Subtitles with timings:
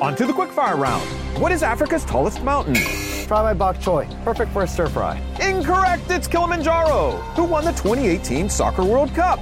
[0.00, 1.06] On to the quickfire round.
[1.40, 2.74] What is Africa's tallest mountain?
[2.74, 4.08] Try my bok choy.
[4.24, 5.20] Perfect for a stir fry.
[5.42, 7.12] Incorrect, it's Kilimanjaro.
[7.36, 9.40] Who won the 2018 Soccer World Cup?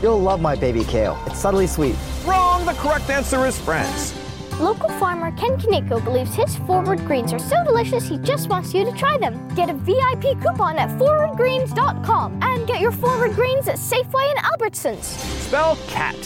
[0.00, 1.18] You'll love my baby kale.
[1.26, 1.96] It's subtly sweet.
[2.24, 4.14] Wrong, the correct answer is France.
[4.60, 8.84] Local farmer Ken Kaneko believes his forward greens are so delicious he just wants you
[8.84, 9.48] to try them.
[9.56, 15.02] Get a VIP coupon at forwardgreens.com and get your forward greens at Safeway and Albertsons.
[15.02, 16.16] Spell cat.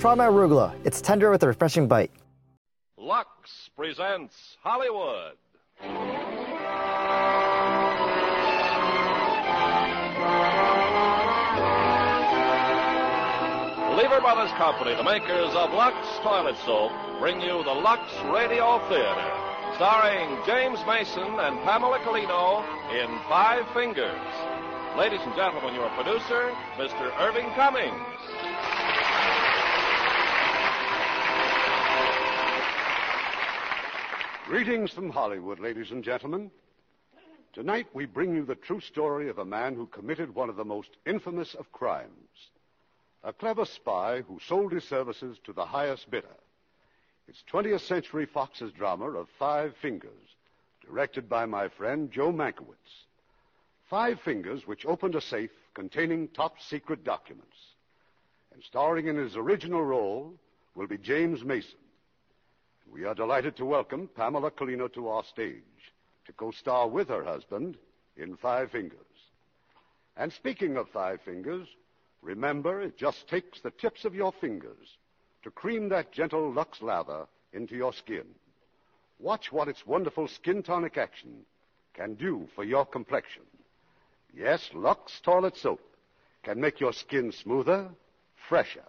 [0.00, 0.74] Try my arugula.
[0.84, 2.10] It's tender with a refreshing bite.
[3.10, 5.34] Lux presents Hollywood.
[13.96, 18.00] Lever Brothers Company, the makers of Lux Toilet Soap, bring you the Lux
[18.32, 22.62] Radio Theater, starring James Mason and Pamela Kellino
[22.94, 24.20] in Five Fingers.
[24.96, 27.10] Ladies and gentlemen, your producer, Mr.
[27.18, 28.09] Irving Cummings.
[34.50, 36.50] Greetings from Hollywood, ladies and gentlemen.
[37.52, 40.64] Tonight we bring you the true story of a man who committed one of the
[40.64, 42.50] most infamous of crimes.
[43.22, 46.34] A clever spy who sold his services to the highest bidder.
[47.28, 50.34] It's 20th Century Fox's drama of Five Fingers,
[50.84, 53.06] directed by my friend Joe Mankiewicz.
[53.88, 57.56] Five Fingers, which opened a safe containing top secret documents.
[58.52, 60.34] And starring in his original role
[60.74, 61.78] will be James Mason.
[62.92, 65.62] We are delighted to welcome Pamela Kellino to our stage
[66.26, 67.76] to co-star with her husband
[68.16, 68.98] in Five Fingers.
[70.16, 71.68] And speaking of Five Fingers,
[72.20, 74.98] remember it just takes the tips of your fingers
[75.44, 78.24] to cream that gentle Lux lather into your skin.
[79.20, 81.44] Watch what its wonderful skin tonic action
[81.94, 83.44] can do for your complexion.
[84.34, 85.80] Yes, Lux Toilet Soap
[86.42, 87.88] can make your skin smoother,
[88.48, 88.88] fresher,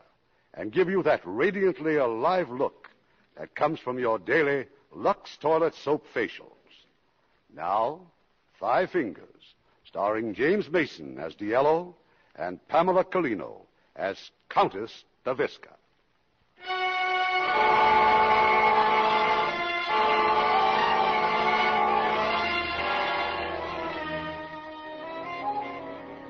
[0.55, 2.80] and give you that radiantly alive look
[3.37, 6.47] that comes from your daily Lux Toilet Soap facials.
[7.55, 8.01] Now,
[8.59, 11.95] Five Fingers, starring James Mason as Diello
[12.35, 13.61] and Pamela Kellino
[13.95, 15.73] as Countess Staviska.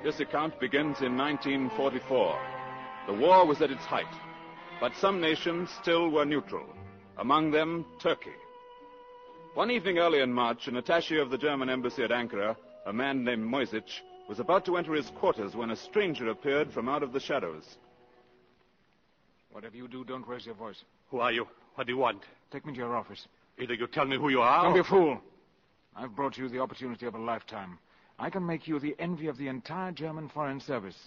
[0.04, 2.40] This account begins in 1944.
[3.08, 4.06] The war was at its height,
[4.80, 6.66] but some nations still were neutral,
[7.22, 8.34] among them Turkey.
[9.54, 13.24] One evening early in March, an attache of the German embassy at Ankara, a man
[13.24, 17.14] named Moyzisch, was about to enter his quarters when a stranger appeared from out of
[17.14, 17.78] the shadows.
[19.52, 20.84] Whatever you do, don't raise your voice.
[21.12, 21.48] Who are you?
[21.76, 22.24] What do you want?
[22.52, 23.28] Take me to your office.
[23.60, 24.64] Either you tell me who you are.
[24.64, 25.22] Don't be a fool.
[25.96, 27.78] I've brought you the opportunity of a lifetime.
[28.18, 30.98] I can make you the envy of the entire German Foreign Service.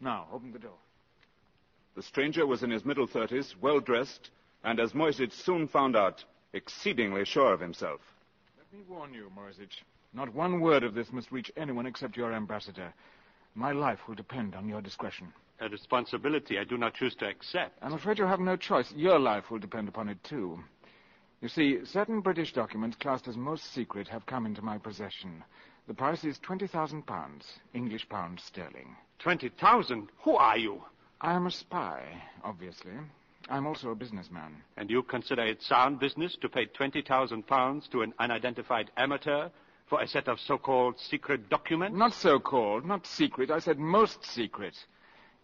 [0.00, 0.78] Now, open the door.
[1.96, 4.30] The stranger was in his middle thirties, well dressed,
[4.64, 8.00] and as Moyzisch soon found out, exceedingly sure of himself.
[8.56, 9.82] Let me warn you, Morisich.
[10.12, 12.92] Not one word of this must reach anyone except your ambassador.
[13.54, 15.32] My life will depend on your discretion.
[15.60, 17.78] A responsibility I do not choose to accept.
[17.82, 18.92] I'm afraid you have no choice.
[18.96, 20.58] Your life will depend upon it, too.
[21.40, 25.44] You see, certain British documents classed as most secret have come into my possession.
[25.86, 27.04] The price is £20,000,
[27.74, 28.96] English pounds sterling.
[29.18, 30.08] Twenty thousand?
[30.22, 30.82] Who are you?
[31.20, 32.02] I am a spy,
[32.42, 32.92] obviously.
[33.48, 34.56] I'm also a businessman.
[34.76, 39.48] And you consider it sound business to pay twenty thousand pounds to an unidentified amateur
[39.86, 41.98] for a set of so-called secret documents?
[41.98, 43.50] Not so called, not secret.
[43.50, 44.74] I said most secret.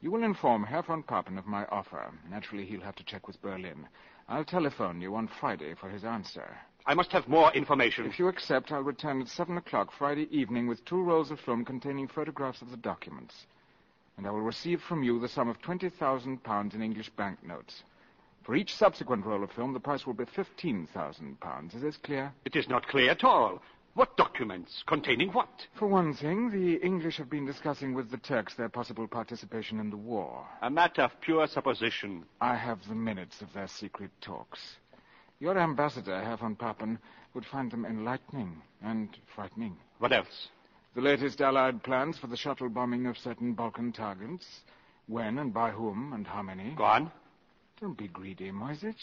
[0.01, 2.11] You will inform Herr von Papen of my offer.
[2.31, 3.87] Naturally, he'll have to check with Berlin.
[4.29, 6.57] I'll telephone you on Friday for his answer.
[6.87, 8.07] I must have more information.
[8.07, 11.67] If you accept, I'll return at seven o'clock Friday evening with two rolls of film
[11.67, 13.35] containing photographs of the documents.
[14.17, 17.83] And I will receive from you the sum of twenty thousand pounds in English banknotes.
[18.45, 21.75] For each subsequent roll of film, the price will be fifteen thousand pounds.
[21.75, 22.33] Is this clear?
[22.45, 23.61] It is not clear at all.
[23.95, 24.85] What documents?
[24.87, 25.49] Containing what?
[25.79, 29.91] For one thing, the English have been discussing with the Turks their possible participation in
[29.91, 30.47] the war.
[30.63, 32.25] A matter of pure supposition.
[32.41, 34.61] I have the minutes of their secret talks.
[35.41, 36.99] Your ambassador, Herr von Papen,
[37.35, 39.77] would find them enlightening and frightening.
[39.99, 40.49] What else?
[40.95, 44.47] The latest Allied plans for the shuttle bombing of certain Balkan targets.
[45.09, 46.75] When and by whom and how many.
[46.77, 47.11] Go on.
[47.81, 48.95] Don't be greedy, Moyzisch.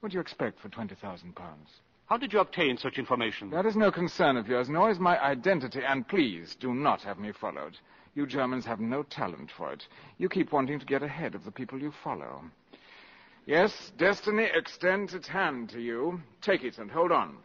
[0.00, 1.68] What do you expect for twenty thousand pounds?
[2.06, 3.50] How did you obtain such information?
[3.50, 7.18] That is no concern of yours, nor is my identity, and please do not have
[7.18, 7.78] me followed.
[8.14, 9.86] You Germans have no talent for it.
[10.18, 12.42] You keep wanting to get ahead of the people you follow.
[13.44, 16.20] Yes, destiny extends its hand to you.
[16.42, 17.36] Take it and hold on.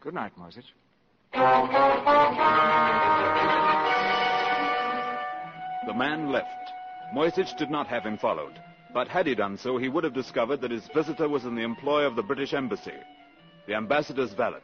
[0.00, 0.72] Good night, Moyzisch.
[5.86, 6.72] The man left.
[7.14, 8.60] Moyzisch did not have him followed.
[8.92, 11.62] But had he done so, he would have discovered that his visitor was in the
[11.62, 12.94] employ of the British Embassy,
[13.66, 14.60] the ambassador's valet.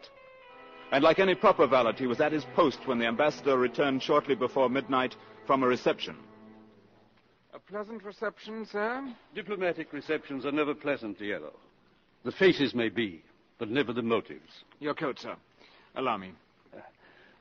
[0.93, 4.35] And like any proper valet, he was at his post when the ambassador returned shortly
[4.35, 5.15] before midnight
[5.47, 6.17] from a reception.
[7.53, 9.15] A pleasant reception, sir?
[9.35, 11.53] Diplomatic receptions are never pleasant, Diello.
[12.25, 13.23] The faces may be,
[13.59, 14.65] but never the motives.
[14.81, 15.37] Your coat, sir.
[15.97, 16.33] Allow me.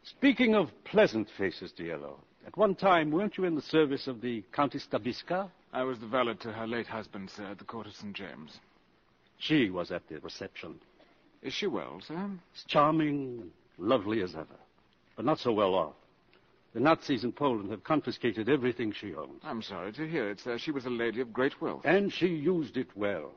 [0.04, 4.44] Speaking of pleasant faces, Diello, at one time, weren't you in the service of the
[4.52, 5.50] Countess Staviska?
[5.72, 8.14] I was the valet to her late husband, sir, at the court of St.
[8.14, 8.60] James.
[9.38, 10.80] She was at the reception.
[11.42, 12.30] Is she well, sir?
[12.56, 14.60] As charming and lovely as ever,
[15.16, 15.96] but not so well off.
[16.74, 19.42] The Nazis in Poland have confiscated everything she owns.
[19.44, 20.58] I'm sorry to hear it, sir.
[20.58, 21.82] She was a lady of great wealth.
[21.86, 23.32] And she used it well.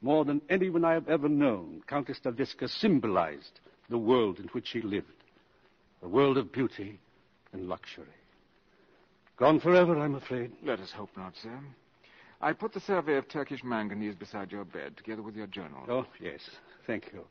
[0.00, 4.80] More than anyone I have ever known, Countess Staviska symbolized the world in which she
[4.80, 5.06] lived.
[6.02, 7.00] A world of beauty
[7.52, 8.06] and luxury.
[9.38, 10.52] Gone forever, I'm afraid.
[10.64, 11.58] Let us hope not, sir.
[12.40, 15.84] I put the survey of Turkish manganese beside your bed, together with your journal.
[15.88, 16.40] Oh, yes.
[16.86, 17.24] Thank you.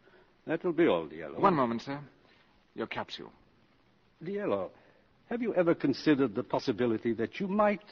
[0.45, 1.39] That will be all, Diello.
[1.39, 1.99] One moment, sir.
[2.75, 3.31] Your capsule.
[4.23, 4.69] Diello,
[5.29, 7.83] have you ever considered the possibility that you might,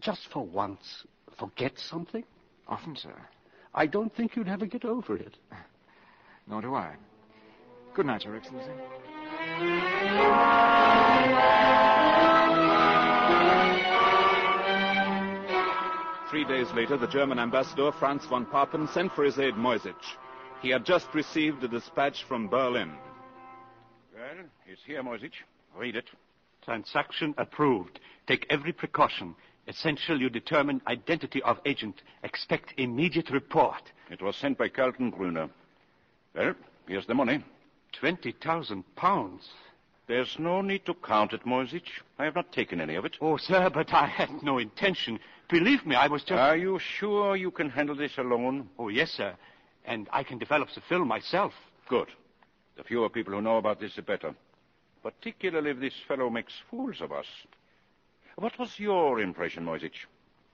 [0.00, 1.04] just for once,
[1.38, 2.24] forget something?
[2.68, 3.14] Often, sir.
[3.74, 5.36] I don't think you'd ever get over it.
[6.46, 6.94] Nor do I.
[7.94, 8.70] Good night, Your Excellency.
[16.32, 20.16] Three days later, the German ambassador, Franz von Papen, sent for his aide Moyzisch.
[20.62, 22.90] He had just received a dispatch from Berlin.
[24.14, 25.44] Well, it's here, Moyzisch.
[25.76, 26.06] Read it.
[26.64, 28.00] Transaction approved.
[28.26, 29.34] Take every precaution.
[29.68, 32.00] Essential you determine identity of agent.
[32.24, 33.92] Expect immediate report.
[34.10, 35.50] It was sent by Kaltenbrunner.
[36.34, 36.54] Well,
[36.88, 37.44] here's the money.
[38.00, 39.50] Twenty thousand pounds.
[40.08, 42.00] There's no need to count it, Moyzisch.
[42.18, 43.16] I have not taken any of it.
[43.20, 45.20] Oh, sir, but I had no intention.
[45.52, 46.40] Believe me, I was just.
[46.40, 48.70] Are you sure you can handle this alone?
[48.78, 49.34] Oh, yes, sir.
[49.84, 51.52] And I can develop the film myself.
[51.90, 52.08] Good.
[52.78, 54.34] The fewer people who know about this, the better.
[55.02, 57.26] Particularly if this fellow makes fools of us.
[58.36, 60.06] What was your impression, Moyzisch?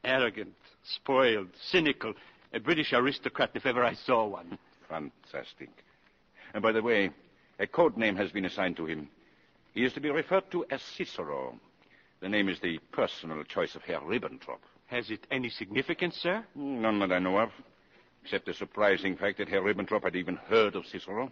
[0.02, 2.14] Arrogant, spoiled, cynical.
[2.52, 4.58] A British aristocrat if ever I saw one.
[4.88, 5.70] Fantastic.
[6.54, 7.10] And by the way,
[7.60, 9.08] a code name has been assigned to him.
[9.74, 11.54] He is to be referred to as Cicero.
[12.20, 14.58] The name is the personal choice of Herr Ribbentrop.
[14.88, 16.44] Has it any significance, sir?
[16.54, 17.50] None that I know of,
[18.24, 21.30] except the surprising fact that Herr Ribbentrop had even heard of Cicero.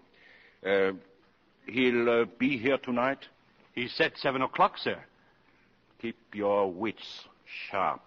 [0.64, 0.93] Uh,
[1.67, 3.19] he'll uh, be here tonight.
[3.75, 4.99] He said seven o'clock, sir.
[6.03, 7.25] Keep your wits
[7.70, 8.03] sharp.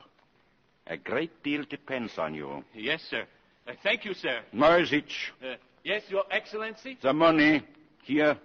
[0.87, 2.63] A great deal depends on you.
[2.75, 3.25] Yes, sir.
[3.67, 4.41] Uh, thank you, sir.
[4.53, 6.97] Moyzisch, Uh, yes, Your Excellency?
[7.01, 7.61] the money.
[8.03, 8.37] Here.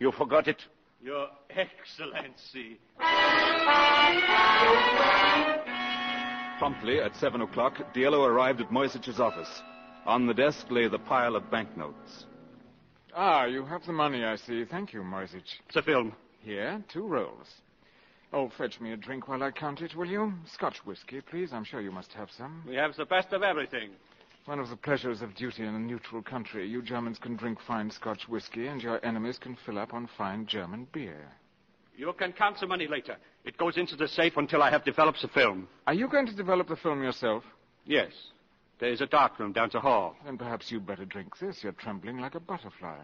[0.00, 0.60] You forgot it.
[1.02, 2.78] Your Excellency.
[6.58, 9.62] Promptly at seven o'clock, Diello arrived at Moyzisch's office.
[10.06, 12.26] On the desk lay the pile of banknotes.
[13.14, 14.64] Ah, you have the money, I see.
[14.64, 15.60] Thank you, Moyzisch.
[15.66, 16.14] It's a film.
[16.40, 17.48] Here, two rolls.
[18.32, 20.32] Oh, fetch me a drink while I count it, will you?
[20.46, 21.52] Scotch whiskey, please.
[21.52, 22.62] I'm sure you must have some.
[22.68, 23.90] We have the best of everything.
[24.46, 26.68] One of the pleasures of duty in a neutral country.
[26.68, 30.46] You Germans can drink fine Scotch whiskey, and your enemies can fill up on fine
[30.46, 31.32] German beer.
[31.96, 33.16] You can count the money later.
[33.44, 35.68] It goes into the safe until I have developed the film.
[35.86, 37.44] Are you going to develop the film yourself?
[37.84, 38.10] Yes.
[38.80, 40.16] There is a dark room down the hall.
[40.24, 41.62] Then perhaps you'd better drink this.
[41.62, 42.98] You're trembling like a butterfly.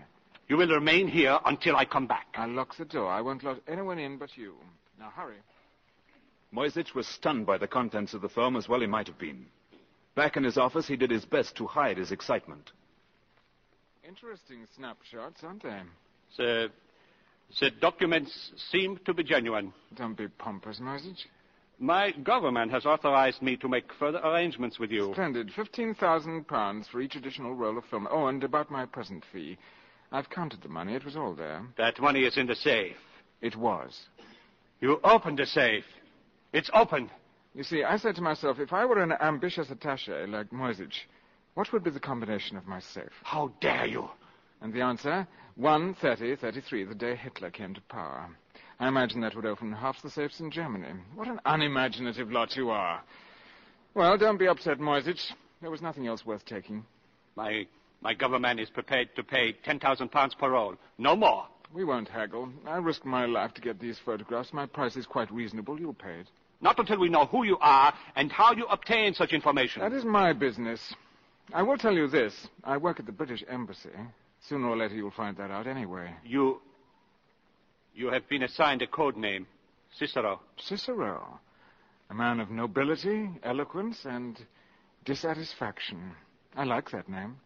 [0.48, 2.26] You will remain here until I come back.
[2.34, 3.08] I'll lock the door.
[3.08, 4.55] I won't let anyone in but you.
[4.98, 5.36] Now hurry.
[6.53, 9.46] Moyzisch was stunned by the contents of the film as well he might have been.
[10.17, 12.72] Back in his office, he did his best to hide his excitement.
[14.06, 15.81] Interesting snapshots, aren't they?
[16.36, 16.70] The,
[17.58, 19.72] the documents seem to be genuine.
[19.96, 21.26] Don't be pompous, Moyzisch.
[21.78, 25.12] My government has authorized me to make further arrangements with you.
[25.12, 25.50] Splendid.
[25.56, 28.06] Fifteen thousand pounds for each additional roll of film.
[28.10, 29.56] Oh, and about my present fee.
[30.12, 30.94] I've counted the money.
[30.94, 31.62] It was all there.
[31.78, 32.96] That money is in the safe.
[33.40, 33.98] It was.
[34.80, 35.84] You opened the safe.
[36.52, 37.10] It's open.
[37.54, 41.06] You see, I said to myself, if I were an ambitious attaché like Moyzisch,
[41.54, 43.10] what would be the combination of my safe?
[43.22, 44.08] How dare you?
[44.60, 45.26] And the answer?
[45.56, 48.29] 13033, the day Hitler came to power.
[48.79, 50.88] I imagine that would open half the safes in Germany.
[51.14, 53.02] What an unimaginative lot you are.
[53.94, 55.32] Well, don't be upset, Moyzisch.
[55.60, 56.84] There was nothing else worth taking.
[57.36, 57.67] My,
[58.00, 60.76] my government is prepared to pay 10,000 pounds per roll.
[60.96, 61.46] No more.
[61.72, 62.48] We won't haggle.
[62.67, 64.52] I risked my life to get these photographs.
[64.52, 65.79] My price is quite reasonable.
[65.79, 66.29] You'll pay it.
[66.60, 69.82] Not until we know who you are and how you obtain such information.
[69.82, 70.94] That is my business.
[71.52, 72.48] I will tell you this.
[72.64, 73.90] I work at the British Embassy.
[74.49, 76.15] Sooner or later you'll find that out anyway.
[76.25, 76.61] You.
[77.94, 79.47] You have been assigned a code name
[79.99, 80.41] Cicero.
[80.59, 81.41] Cicero.
[82.09, 84.39] A man of nobility, eloquence, and
[85.05, 86.13] Dissatisfaction.
[86.56, 87.37] I like that name.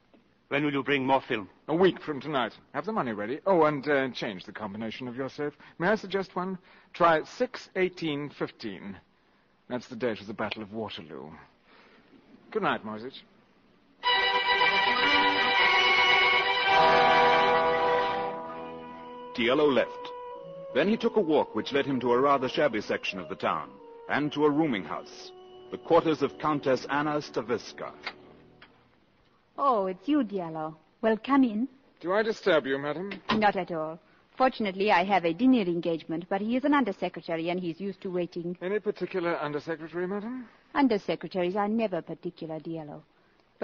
[0.49, 1.49] When will you bring more film?
[1.69, 2.53] A week from tonight.
[2.75, 3.41] Have the money ready.
[3.47, 5.53] Oh, and uh, change the combination of your safe.
[5.79, 6.59] May I suggest one?
[6.93, 8.97] Try 61815.
[9.69, 11.31] That's the date of the Battle of Waterloo.
[12.51, 12.85] Good night,
[19.35, 19.47] Moyzisch.
[19.47, 20.13] Diello left.
[20.75, 23.37] Then he took a walk which led him to a rather shabby section of the
[23.37, 23.71] town,
[24.09, 25.33] and to a rooming house,
[25.71, 27.93] the quarters of Countess Anna Staviska.
[29.57, 30.75] Oh, it's you, Diello.
[31.01, 31.69] Well, come in.
[32.01, 33.13] Do I disturb you, madam?
[33.37, 33.99] Not at all.
[34.37, 38.11] Fortunately, I have a dinner engagement, but he is an undersecretary and he's used to
[38.11, 38.57] waiting.
[38.61, 40.49] Any particular undersecretary, madam?
[40.75, 43.03] Undersecretaries are never particular, Diello.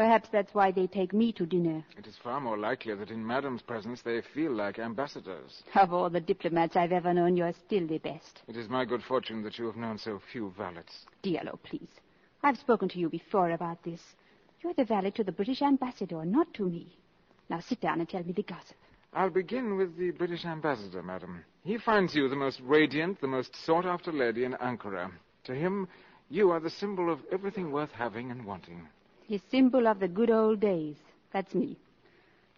[0.00, 1.84] Perhaps that's why they take me to dinner.
[1.98, 5.62] It is far more likely that in madam's presence they feel like ambassadors.
[5.74, 8.40] Of all the diplomats I've ever known, you're still the best.
[8.48, 11.04] It is my good fortune that you have known so few valets.
[11.22, 11.90] Diello, please.
[12.42, 14.00] I've spoken to you before about this.
[14.62, 16.96] You're the valet to the British ambassador, not to me.
[17.50, 18.78] Now sit down and tell me the gossip.
[19.12, 21.44] I'll begin with the British ambassador, madam.
[21.62, 25.10] He finds you the most radiant, the most sought-after lady in Ankara.
[25.44, 25.88] To him,
[26.30, 28.88] you are the symbol of everything worth having and wanting.
[29.30, 30.96] His symbol of the good old days.
[31.32, 31.76] That's me.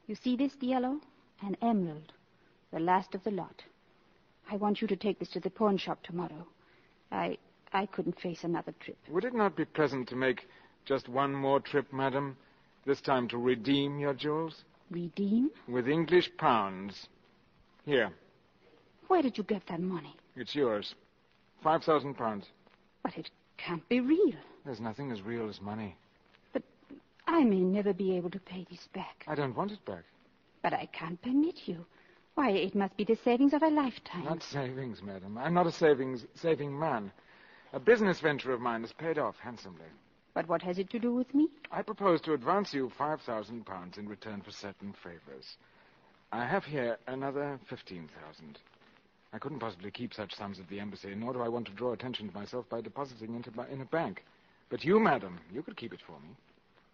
[0.07, 1.00] You see this, Diello?
[1.43, 2.14] An emerald.
[2.73, 3.62] The last of the lot.
[4.50, 6.47] I want you to take this to the pawn shop tomorrow.
[7.11, 7.37] I
[7.75, 8.97] I couldn't face another trip.
[9.11, 10.49] Would it not be pleasant to make
[10.87, 12.38] just one more trip, madam?
[12.87, 14.64] This time to redeem your jewels?
[14.91, 15.50] Redeem?
[15.69, 17.07] With English pounds.
[17.85, 18.11] Here.
[19.09, 20.17] Where did you get that money?
[20.37, 20.95] It's yours.
[21.62, 22.47] Five thousand pounds.
[23.02, 24.41] But it can't be real.
[24.64, 25.99] There's nothing as real as money.
[27.32, 29.24] I may never be able to pay this back.
[29.26, 30.04] I don't want it back.
[30.62, 31.86] But I can't permit you.
[32.34, 34.24] Why, it must be the savings of a lifetime.
[34.24, 35.38] Not savings, madam.
[35.38, 37.10] I'm not a savings saving man.
[37.72, 39.86] A business venture of mine has paid off handsomely.
[40.34, 41.48] But what has it to do with me?
[41.70, 45.56] I propose to advance you five thousand pounds in return for certain favors.
[46.32, 48.58] I have here another fifteen thousand.
[49.32, 51.94] I couldn't possibly keep such sums at the embassy, nor do I want to draw
[51.94, 54.22] attention to myself by depositing my, in a bank.
[54.68, 56.36] But you, madam, you could keep it for me.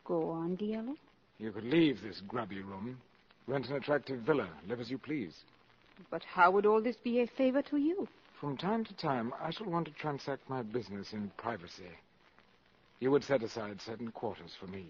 [0.08, 0.96] Go on, Diello.
[1.38, 2.98] You could leave this grubby room,
[3.46, 5.34] rent an attractive villa, live as you please.
[6.10, 8.08] But how would all this be a favor to you?
[8.40, 11.90] From time to time, I shall want to transact my business in privacy.
[13.00, 14.86] You would set aside certain quarters for me.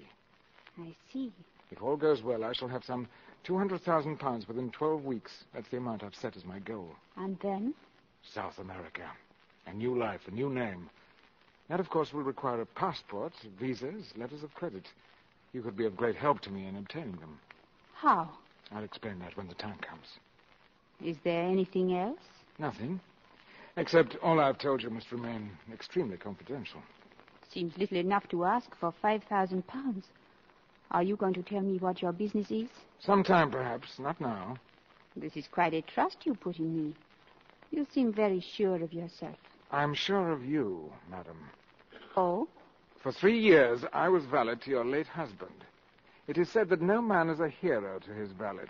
[0.78, 1.32] I see.
[1.72, 3.08] If all goes well, I shall have some
[3.42, 5.32] 200,000 pounds within 12 weeks.
[5.52, 6.90] That's the amount I've set as my goal.
[7.16, 7.74] And then?
[8.22, 9.10] South America.
[9.66, 10.88] A new life, a new name.
[11.68, 14.86] That, of course, will require a passport, visas, letters of credit.
[15.52, 17.38] You could be of great help to me in obtaining them.
[17.94, 18.30] How?
[18.72, 20.06] I'll explain that when the time comes.
[21.04, 22.18] Is there anything else?
[22.58, 23.00] Nothing.
[23.76, 26.80] Except all I've told you must remain extremely confidential.
[27.52, 30.06] Seems little enough to ask for five thousand pounds.
[30.90, 32.68] Are you going to tell me what your business is?
[33.00, 33.88] Sometime, perhaps.
[33.98, 34.56] Not now.
[35.16, 36.94] This is quite a trust you put in me.
[37.70, 39.36] You seem very sure of yourself.
[39.70, 41.38] I'm sure of you, madam.
[42.16, 42.48] Oh?
[43.02, 45.64] For three years, I was valet to your late husband.
[46.26, 48.64] It is said that no man is a hero to his valet.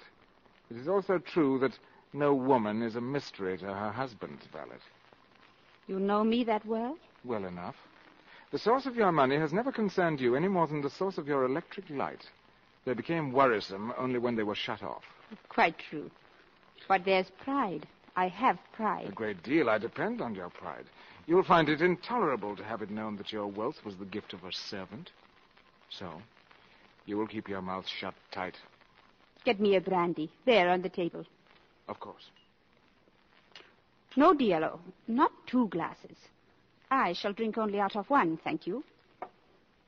[0.71, 1.79] It is also true that
[2.13, 4.79] no woman is a mystery to her husband's valet.
[5.87, 6.97] You know me that well?
[7.25, 7.77] Well enough.
[8.51, 11.29] The source of your money has never concerned you any more than the source of
[11.29, 12.25] your electric light.
[12.85, 15.05] They became worrisome only when they were shut off.
[15.49, 16.11] Quite true.
[16.87, 17.87] But there's pride.
[18.19, 19.07] I have pride.
[19.07, 19.71] A great deal.
[19.71, 20.87] I depend on your pride.
[21.29, 24.43] You'll find it intolerable to have it known that your wealth was the gift of
[24.43, 25.13] a servant.
[25.89, 26.21] So,
[27.07, 28.57] you will keep your mouth shut tight.
[29.45, 30.33] Get me a brandy.
[30.47, 31.25] There, on the table.
[31.87, 32.25] Of course.
[34.17, 34.81] No, Diello.
[35.07, 36.17] Not two glasses.
[36.91, 38.83] I shall drink only out of one, thank you.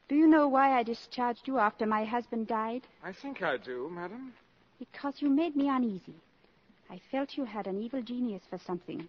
[0.09, 2.83] Do you know why I discharged you after my husband died?
[3.03, 4.33] I think I do, madam.
[4.79, 6.15] Because you made me uneasy.
[6.91, 9.07] I felt you had an evil genius for something.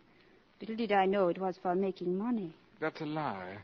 [0.60, 2.54] Little did I know it was for making money.
[2.80, 3.58] That's a lie.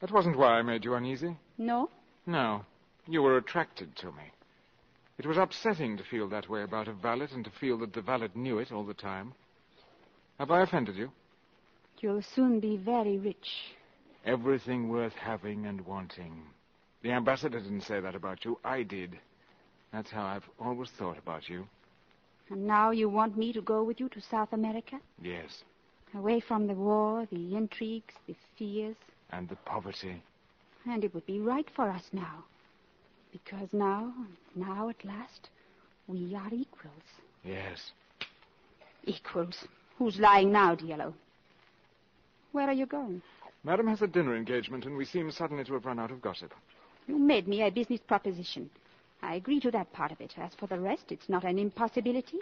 [0.00, 1.34] That wasn't why I made you uneasy.
[1.56, 1.88] No?
[2.26, 2.66] No.
[3.06, 4.32] You were attracted to me.
[5.18, 8.02] It was upsetting to feel that way about a valet and to feel that the
[8.02, 9.32] valet knew it all the time.
[10.38, 11.10] Have I offended you?
[12.00, 13.48] You'll soon be very rich.
[14.26, 16.42] Everything worth having and wanting.
[17.02, 18.58] The ambassador didn't say that about you.
[18.62, 19.18] I did.
[19.92, 21.66] That's how I've always thought about you.
[22.50, 25.00] And now you want me to go with you to South America?
[25.20, 25.64] Yes.
[26.14, 28.96] Away from the war, the intrigues, the fears.
[29.30, 30.22] And the poverty.
[30.88, 32.44] And it would be right for us now.
[33.32, 34.12] Because now,
[34.54, 35.50] now at last,
[36.06, 36.92] we are equals.
[37.44, 37.90] Yes.
[39.04, 39.66] Equals.
[39.98, 41.12] Who's lying now, Diello?
[42.52, 43.20] Where are you going?
[43.64, 46.52] Madam has a dinner engagement, and we seem suddenly to have run out of gossip.
[47.08, 48.70] You made me a business proposition.
[49.22, 50.34] I agree to that part of it.
[50.36, 52.40] As for the rest, it's not an impossibility.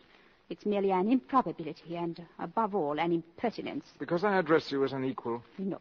[0.50, 3.86] It's merely an improbability and, above all, an impertinence.
[3.98, 5.42] Because I address you as an equal.
[5.58, 5.80] No.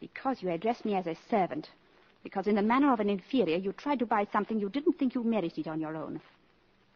[0.00, 1.68] Because you address me as a servant.
[2.22, 5.14] Because in the manner of an inferior, you tried to buy something you didn't think
[5.14, 6.20] you merited on your own.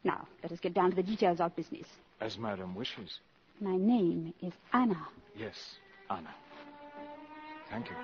[0.04, 1.86] Now, let us get down to the details of business.
[2.20, 3.18] As madam wishes.
[3.60, 5.08] My name is Anna.
[5.36, 5.54] Yes,
[6.08, 6.34] Anna.
[7.70, 7.96] Thank you.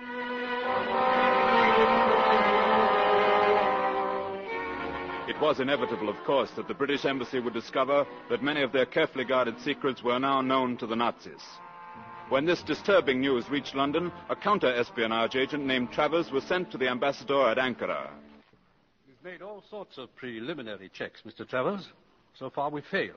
[5.33, 8.85] It was inevitable, of course, that the British Embassy would discover that many of their
[8.85, 11.43] carefully guarded secrets were now known to the Nazis.
[12.29, 16.87] When this disturbing news reached London, a counter-espionage agent named Travers was sent to the
[16.87, 18.11] ambassador at Ankara.
[19.07, 21.49] We've made all sorts of preliminary checks, Mr.
[21.49, 21.89] Travers.
[22.35, 23.17] So far, we've failed.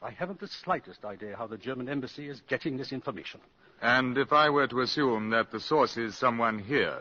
[0.00, 3.40] I haven't the slightest idea how the German embassy is getting this information.
[3.82, 7.00] And if I were to assume that the source is someone here,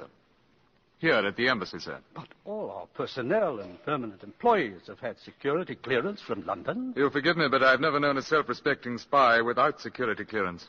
[0.99, 1.99] here at the embassy, sir.
[2.15, 6.93] But all our personnel and permanent employees have had security clearance from London.
[6.95, 10.67] You'll forgive me, but I've never known a self-respecting spy without security clearance.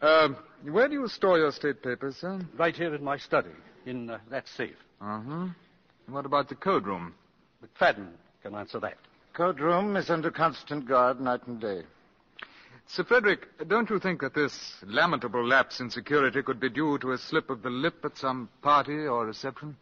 [0.00, 0.28] Uh,
[0.70, 2.40] where do you store your state papers, sir?
[2.56, 3.50] Right here in my study,
[3.86, 4.76] in uh, that safe.
[5.00, 5.48] Uh-huh.
[6.06, 7.14] And what about the code room?
[7.64, 8.08] McFadden
[8.42, 8.98] can answer that.
[9.34, 11.82] Code room is under constant guard night and day.
[12.90, 17.12] Sir Frederick, don't you think that this lamentable lapse in security could be due to
[17.12, 19.76] a slip of the lip at some party or reception?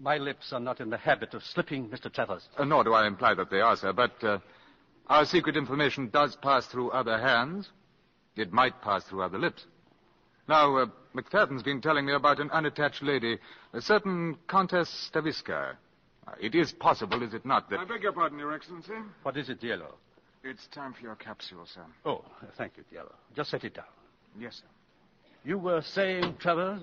[0.00, 2.10] My lips are not in the habit of slipping, Mr.
[2.10, 2.48] Travers.
[2.56, 4.38] Uh, nor do I imply that they are, sir, but uh,
[5.08, 7.68] our secret information does pass through other hands.
[8.36, 9.66] It might pass through other lips.
[10.48, 13.38] Now, uh, McFadden's been telling me about an unattached lady,
[13.74, 15.74] a certain Countess Staviska.
[16.26, 17.80] Uh, it is possible, is it not, that...
[17.80, 18.94] I beg your pardon, Your Excellency.
[19.24, 19.92] What is it, Diello?
[20.48, 21.82] It's time for your capsule, sir.
[22.06, 22.24] Oh,
[22.56, 23.12] thank you, Diello.
[23.36, 23.84] Just set it down.
[24.40, 24.64] Yes, sir.
[25.44, 26.80] You were saying, Travers?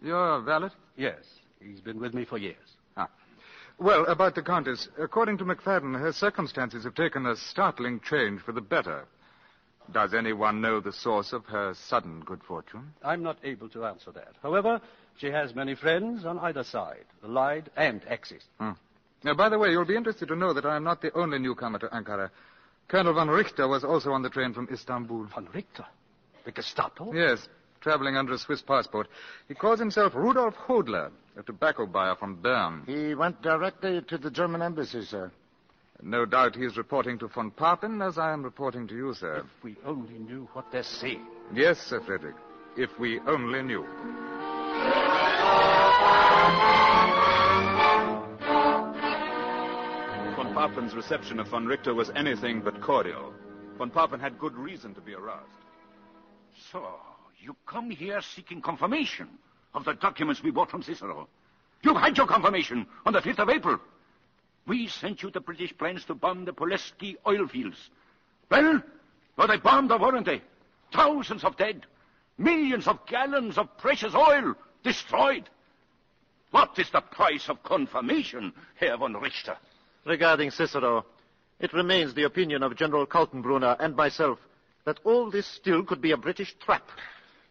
[0.00, 0.68] Your valet?
[0.96, 1.18] Yes.
[1.60, 2.76] He's been with me for years.
[2.96, 3.08] Ah.
[3.78, 4.86] Well, about the Countess.
[4.96, 9.06] According to McFadden, her circumstances have taken a startling change for the better.
[9.92, 12.92] Does anyone know the source of her sudden good fortune?
[13.02, 14.34] I'm not able to answer that.
[14.40, 14.80] However,
[15.18, 18.44] she has many friends on either side, Allied and Axis.
[18.60, 18.70] Hmm.
[19.24, 21.40] Now, by the way, you'll be interested to know that I am not the only
[21.40, 22.30] newcomer to Ankara.
[22.88, 25.26] Colonel von Richter was also on the train from Istanbul.
[25.34, 25.86] Von Richter?
[26.44, 27.12] The Gestapo?
[27.12, 27.48] Yes,
[27.80, 29.08] traveling under a Swiss passport.
[29.48, 32.82] He calls himself Rudolf Hodler, a tobacco buyer from Bern.
[32.86, 35.32] He went directly to the German embassy, sir.
[36.02, 39.38] No doubt he's reporting to von Papen as I am reporting to you, sir.
[39.38, 41.24] If we only knew what they're saying.
[41.54, 42.36] Yes, Sir Frederick.
[42.76, 43.86] If we only knew.
[50.64, 53.34] Papen's reception of von Richter was anything but cordial.
[53.76, 55.44] Von Papen had good reason to be aroused.
[56.72, 56.82] So,
[57.38, 59.28] you come here seeking confirmation
[59.74, 61.28] of the documents we bought from Cicero.
[61.82, 63.78] You had your confirmation on the 5th of April.
[64.66, 67.90] We sent you the British plans to bomb the Ploesti oil fields.
[68.50, 68.82] Well,
[69.36, 70.40] well, they bombed them, weren't they?
[70.94, 71.84] Thousands of dead.
[72.38, 75.46] Millions of gallons of precious oil destroyed.
[76.52, 79.58] What is the price of confirmation, Herr von Richter?
[80.04, 81.06] Regarding Cicero,
[81.60, 84.38] it remains the opinion of General Kaltenbrunner and myself
[84.84, 86.86] that all this still could be a British trap.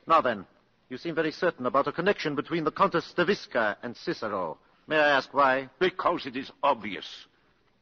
[0.06, 0.46] Now then,
[0.90, 4.60] you seem very certain about a connection between the Countess Staviska and Cicero.
[4.88, 5.70] May I ask why?
[5.80, 7.26] Because it is obvious.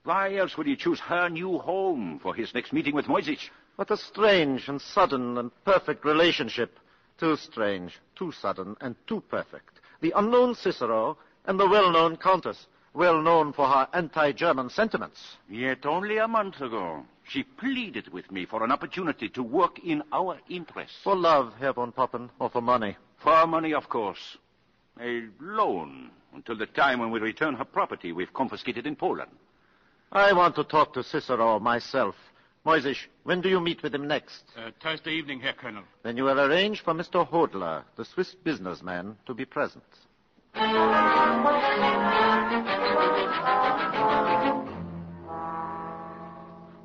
[0.06, 3.50] Why else would he choose her new home for his next meeting with Moyzisch?
[3.76, 6.80] What a strange and sudden and perfect relationship.
[7.18, 9.82] Too strange, too sudden, and too perfect.
[10.00, 15.38] The unknown Cicero and the well-known Countess, well known for her anti-German sentiments.
[15.50, 20.04] Yet only a month ago, she pleaded with me for an opportunity to work in
[20.12, 20.98] our interests.
[21.04, 22.98] For love, Herr von Papen, or for money?
[23.24, 24.38] For money, of course.
[25.00, 29.32] A loan until the time when we return her property we've confiscated in Poland.
[30.12, 32.16] I want to talk to Cicero myself.
[32.66, 34.44] Moyzisch, when do you meet with him next?
[34.56, 35.84] Uh, Thursday evening, Herr Colonel.
[36.04, 37.28] Then you will arrange for Mr.
[37.28, 39.84] Hodler, the Swiss businessman, to be present.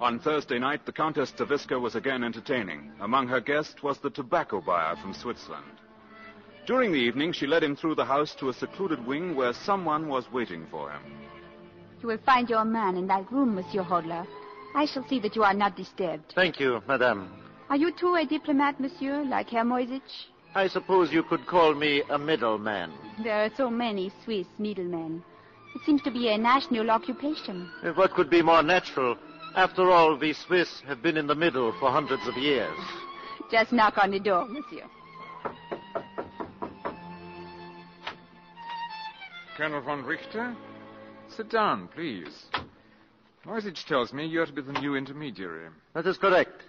[0.01, 2.92] On Thursday night, the Countess Staviska was again entertaining.
[3.01, 5.64] Among her guests was the tobacco buyer from Switzerland.
[6.66, 10.09] During the evening, she led him through the house to a secluded wing where someone
[10.09, 11.03] was waiting for him.
[12.01, 14.27] You will find your man in that room, Monsieur Hodler.
[14.75, 16.33] I shall see that you are not disturbed.
[16.35, 17.29] Thank you, madame.
[17.69, 20.27] Are you too a diplomat, monsieur, like Herr Moyzisch?
[20.55, 22.92] I suppose you could call me a middleman.
[23.23, 25.25] There are so many Swiss middlemen.
[25.77, 27.71] It seems to be a national occupation.
[27.85, 29.19] Eh, what could be more natural?
[29.55, 32.75] After all, we Swiss have been in the middle for hundreds of years.
[33.51, 34.87] Just knock on the door, monsieur.
[39.59, 40.57] Colonel von Richter?
[41.37, 42.47] Sit down, please.
[43.45, 45.69] Moyzisch tells me you're to be the new intermediary.
[45.93, 46.62] That is correct.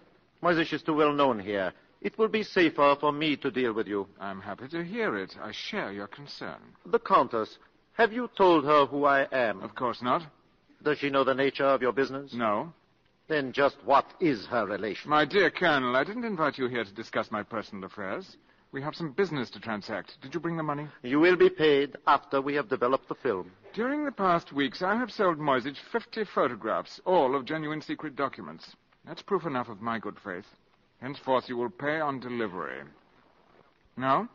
[0.43, 1.71] Moyzisch is too well known here.
[2.01, 4.05] It will be safer for me to deal with you.
[4.19, 5.33] I'm happy to hear it.
[5.41, 6.59] I share your concern.
[6.85, 7.57] The Countess,
[7.97, 9.61] have you told her who I am?
[9.61, 10.21] Of course not.
[10.83, 12.33] Does she know the nature of your business?
[12.33, 12.71] No.
[13.27, 15.09] Then just what is her relation?
[15.09, 18.37] My dear Colonel, I didn't invite you here to discuss my personal affairs.
[18.71, 20.13] We have some business to transact.
[20.21, 20.87] Did you bring the money?
[21.01, 23.51] You will be paid after we have developed the film.
[23.73, 28.75] During the past weeks, I have sold Moyzisch 50 photographs, all of genuine secret documents.
[29.05, 30.45] That's proof enough of my good faith.
[31.01, 32.83] Henceforth, you will pay on delivery.
[33.95, 34.27] No?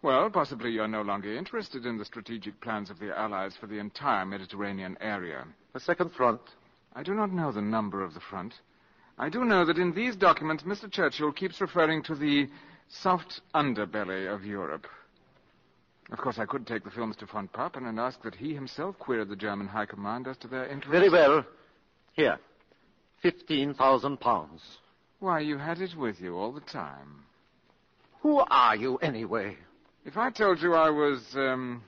[0.00, 3.78] Well, possibly you're no longer interested in the strategic plans of the Allies for the
[3.78, 5.44] entire Mediterranean area.
[5.72, 6.40] The second front.
[6.94, 8.54] I do not know the number of the front.
[9.18, 10.90] I do know that in these documents, Mr.
[10.90, 12.48] Churchill keeps referring to the
[12.88, 14.86] soft underbelly of Europe.
[16.12, 18.98] Of course, I could take the films to von Papen and ask that he himself
[18.98, 20.90] query the German High Command as to their interest.
[20.90, 21.44] Very well.
[22.12, 22.38] Here.
[23.20, 24.62] Fifteen thousand pounds.
[25.18, 27.24] Why, you had it with you all the time.
[28.22, 29.58] Who are you, anyway?
[30.08, 31.82] If I told you I was, um,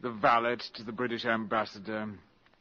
[0.00, 2.08] the valet to the British ambassador,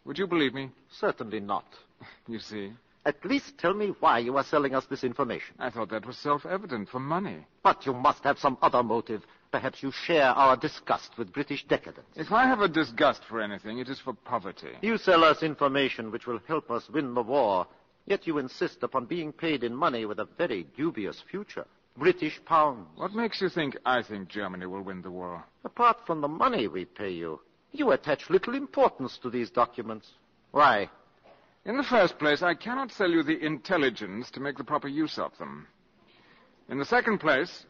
[0.05, 0.71] would you believe me?
[0.99, 1.65] Certainly not.
[2.27, 2.71] You see?
[3.05, 5.53] At least tell me why you are selling us this information.
[5.59, 7.45] I thought that was self-evident for money.
[7.61, 9.21] But you must have some other motive.
[9.51, 12.07] Perhaps you share our disgust with British decadence.
[12.15, 14.71] If I have a disgust for anything, it is for poverty.
[14.81, 17.67] You sell us information which will help us win the war,
[18.07, 21.67] yet you insist upon being paid in money with a very dubious future.
[21.97, 22.87] British pounds.
[22.97, 25.45] What makes you think I think Germany will win the war?
[25.63, 27.39] Apart from the money we pay you,
[27.71, 30.11] you attach little importance to these documents.
[30.51, 30.89] Why?
[31.65, 35.17] In the first place, I cannot sell you the intelligence to make the proper use
[35.17, 35.67] of them.
[36.69, 37.65] In the second place,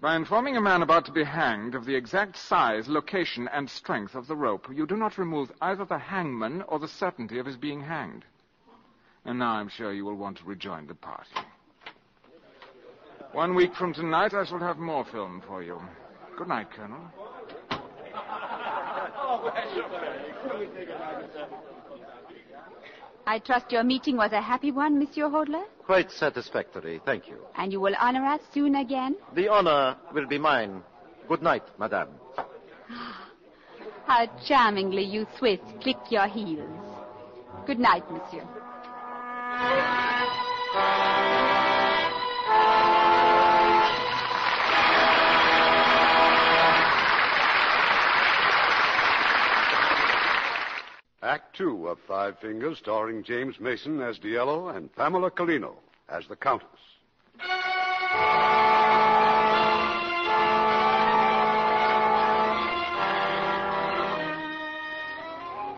[0.00, 4.14] by informing a man about to be hanged of the exact size, location, and strength
[4.14, 7.56] of the rope, you do not remove either the hangman or the certainty of his
[7.56, 8.24] being hanged.
[9.24, 11.40] And now I'm sure you will want to rejoin the party.
[13.34, 15.80] One week from tonight, I shall have more film for you.
[16.38, 17.00] Good night, Colonel.
[23.26, 25.64] I trust your meeting was a happy one, Monsieur Hodler?
[25.84, 27.38] Quite satisfactory, thank you.
[27.56, 29.16] And you will honor us soon again?
[29.34, 30.84] The honor will be mine.
[31.26, 32.10] Good night, madame.
[34.06, 36.70] How charmingly you Swiss click your heels.
[37.66, 38.46] Good night, monsieur.
[51.56, 55.74] Two of Five Fingers, starring James Mason as Diello and Pamela Kellino
[56.08, 56.68] as the Countess.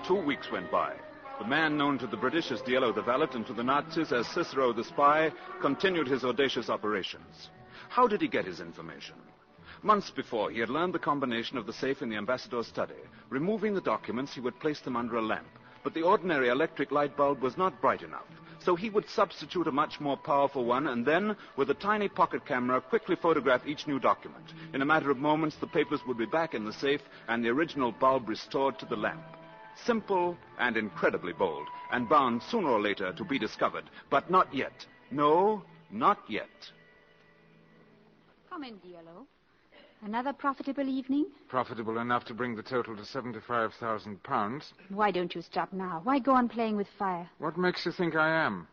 [0.06, 0.94] Two weeks went by.
[1.40, 4.26] The man known to the British as Diello the Valet and to the Nazis as
[4.28, 7.50] Cicero the Spy continued his audacious operations.
[7.90, 9.16] How did he get his information?
[9.82, 12.94] Months before, he had learned the combination of the safe in the ambassador's study.
[13.28, 15.46] Removing the documents, he would place them under a lamp.
[15.86, 18.26] But the ordinary electric light bulb was not bright enough.
[18.58, 22.44] So he would substitute a much more powerful one and then, with a tiny pocket
[22.44, 24.52] camera, quickly photograph each new document.
[24.74, 27.50] In a matter of moments, the papers would be back in the safe and the
[27.50, 29.22] original bulb restored to the lamp.
[29.84, 33.84] Simple and incredibly bold, and bound sooner or later to be discovered.
[34.10, 34.84] But not yet.
[35.12, 36.50] No, not yet.
[38.50, 39.28] Come in, Diello.
[40.02, 41.26] Another profitable evening?
[41.48, 44.62] Profitable enough to bring the total to £75,000.
[44.90, 46.00] Why don't you stop now?
[46.04, 47.28] Why go on playing with fire?
[47.38, 48.68] What makes you think I am?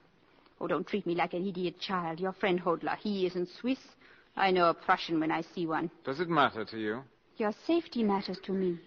[0.60, 2.20] Oh, don't treat me like an idiot child.
[2.20, 3.80] Your friend Hodler, he isn't Swiss.
[4.36, 5.90] I know a Prussian when I see one.
[6.04, 7.04] Does it matter to you?
[7.38, 8.80] Your safety matters to me.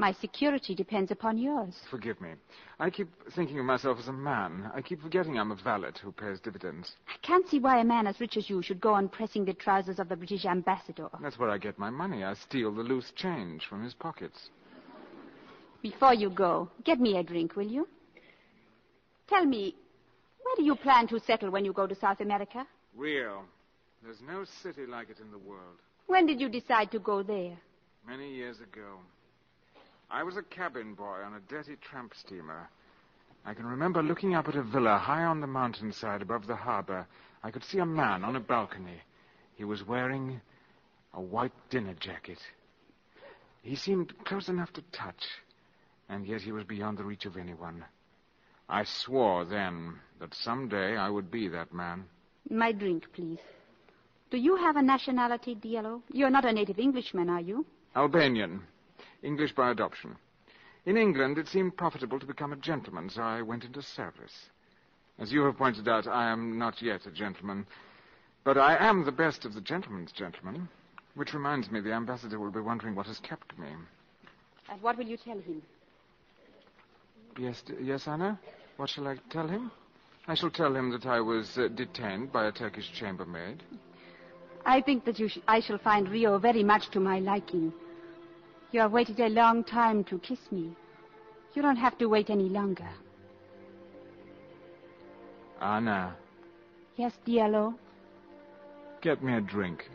[0.00, 1.74] My security depends upon yours.
[1.90, 2.30] Forgive me.
[2.78, 4.70] I keep thinking of myself as a man.
[4.74, 6.92] I keep forgetting I'm a valet who pays dividends.
[7.06, 9.52] I can't see why a man as rich as you should go on pressing the
[9.52, 11.10] trousers of the British ambassador.
[11.20, 12.24] That's where I get my money.
[12.24, 14.48] I steal the loose change from his pockets.
[15.82, 17.86] Before you go, get me a drink, will you?
[19.28, 19.74] Tell me,
[20.42, 22.66] where do you plan to settle when you go to South America?
[22.96, 23.42] Rio.
[24.02, 25.76] There's no city like it in the world.
[26.06, 27.58] When did you decide to go there?
[28.08, 29.00] Many years ago.
[30.10, 32.68] I was a cabin boy on a dirty tramp steamer.
[33.46, 37.06] I can remember looking up at a villa high on the mountainside above the harbor.
[37.44, 39.00] I could see a man on a balcony.
[39.54, 40.40] He was wearing
[41.14, 42.38] a white dinner jacket.
[43.62, 45.24] He seemed close enough to touch,
[46.08, 47.84] and yet he was beyond the reach of anyone.
[48.68, 52.04] I swore then that someday I would be that man.
[52.48, 53.38] My drink, please.
[54.30, 56.02] Do you have a nationality, Diello?
[56.12, 57.64] You're not a native Englishman, are you?
[57.94, 58.62] Albanian.
[59.22, 60.16] English by adoption.
[60.86, 64.48] In England, it seemed profitable to become a gentleman, so I went into service.
[65.18, 67.66] As you have pointed out, I am not yet a gentleman,
[68.44, 70.68] but I am the best of the gentleman's gentlemen.
[71.14, 73.68] Which reminds me, the ambassador will be wondering what has kept me.
[74.70, 75.60] And what will you tell him?
[77.38, 78.38] Yes, yes, Anna?
[78.76, 79.70] What shall I tell him?
[80.26, 83.62] I shall tell him that I was uh, detained by a Turkish chambermaid.
[84.64, 87.72] I think that you sh- I shall find Rio very much to my liking.
[88.72, 90.76] You have waited a long time to kiss me.
[91.54, 92.88] You don't have to wait any longer.
[95.60, 96.16] Anna,
[96.96, 97.74] Yes, Diello?
[99.02, 99.88] get me a drink.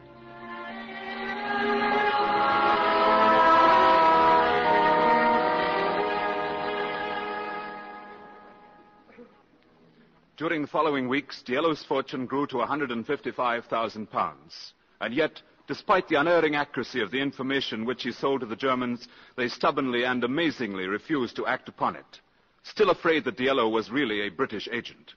[10.38, 14.74] During the following weeks, Diello's fortune grew to 155,000 pounds.
[15.00, 19.08] And yet, despite the unerring accuracy of the information which he sold to the Germans,
[19.36, 22.20] they stubbornly and amazingly refused to act upon it,
[22.64, 25.14] still afraid that Diello was really a British agent.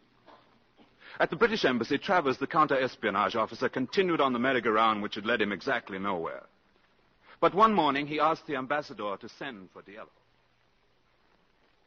[1.20, 5.42] At the British Embassy, Travers, the counter-espionage officer, continued on the merry-go-round which had led
[5.42, 6.44] him exactly nowhere.
[7.40, 10.08] But one morning, he asked the ambassador to send for Diello.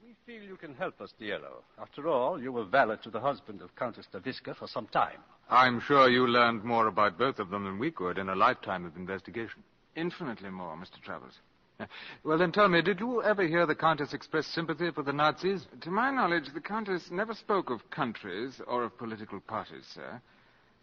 [0.03, 1.61] We feel you can help us, Diello.
[1.79, 5.19] After all, you were valet to the husband of Countess Staviska for some time.
[5.47, 8.85] I'm sure you learned more about both of them than we could in a lifetime
[8.85, 9.61] of investigation.
[9.95, 10.99] Infinitely more, Mr.
[11.03, 11.33] Travers.
[12.23, 15.65] Well, then tell me, did you ever hear the Countess express sympathy for the Nazis?
[15.81, 20.21] To my knowledge, the Countess never spoke of countries or of political parties, sir.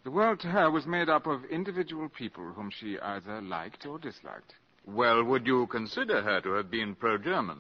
[0.04, 3.98] The world to her was made up of individual people whom she either liked or
[3.98, 4.54] disliked.
[4.86, 7.58] Well, would you consider her to have been pro-German?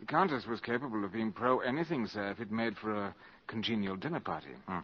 [0.00, 3.14] The Countess was capable of being pro anything, sir, if it made for a
[3.46, 4.48] congenial dinner party.
[4.66, 4.78] Hmm.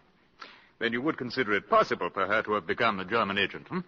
[0.78, 3.80] Then you would consider it possible for her to have become a German agent, hmm?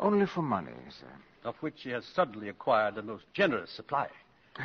[0.00, 1.12] Only for money, sir.
[1.44, 4.08] Of which she has suddenly acquired a most generous supply.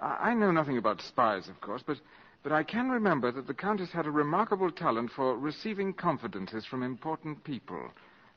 [0.00, 1.96] I I know nothing about spies, of course, but,
[2.42, 6.82] but I can remember that the Countess had a remarkable talent for receiving confidences from
[6.82, 7.88] important people.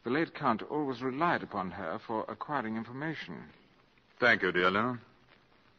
[0.05, 3.43] The late Count always relied upon her for acquiring information.
[4.19, 4.99] Thank you, Diello.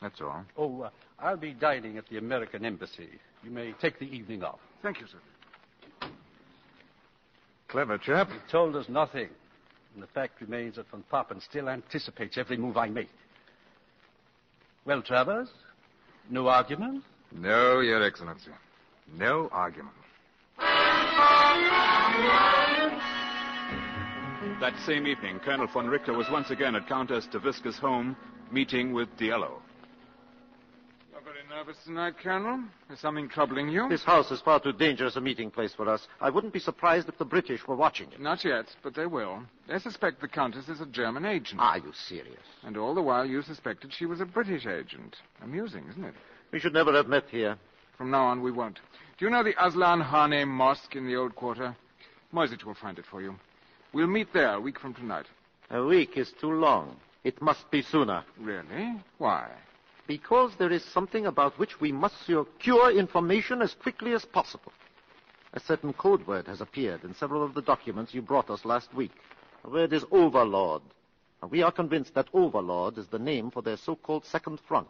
[0.02, 0.44] That's all.
[0.56, 3.08] Oh, uh, I'll be dining at the American Embassy.
[3.42, 4.58] You may take the evening off.
[4.82, 6.08] Thank you, sir.
[7.68, 8.30] Clever chap.
[8.30, 9.28] He told us nothing.
[9.94, 13.08] And the fact remains that von Papen still anticipates every move I make.
[14.84, 15.48] Well, Travers,
[16.30, 17.02] no argument?
[17.32, 18.50] No, Your Excellency.
[19.16, 19.94] No argument.
[24.60, 28.16] That same evening, Colonel von Richter was once again at Countess Staviska's home,
[28.52, 29.60] meeting with Diello.
[31.66, 32.60] Nervous tonight, Colonel.
[32.92, 33.88] Is something troubling you?
[33.88, 36.06] This house is far too dangerous a meeting place for us.
[36.20, 38.20] I wouldn't be surprised if the British were watching it.
[38.20, 39.42] Not yet, but they will.
[39.68, 41.60] They suspect the Countess is a German agent.
[41.60, 42.38] Are you serious?
[42.62, 45.16] And all the while you suspected she was a British agent.
[45.42, 46.14] Amusing, isn't it?
[46.52, 47.56] We should never have met here.
[47.98, 48.78] From now on, we won't.
[49.18, 51.74] Do you know the Aslan Hane Mosque in the old quarter?
[52.32, 53.34] Moyzisch will find it for you.
[53.92, 55.26] We'll meet there a week from tonight.
[55.70, 56.94] A week is too long.
[57.24, 58.22] It must be sooner.
[58.38, 59.02] Really?
[59.18, 59.50] Why?
[60.06, 64.72] Because there is something about which we must secure information as quickly as possible.
[65.52, 68.92] A certain code word has appeared in several of the documents you brought us last
[68.94, 69.12] week.
[69.64, 70.82] The word is Overlord.
[71.42, 74.88] And we are convinced that Overlord is the name for their so-called Second Front.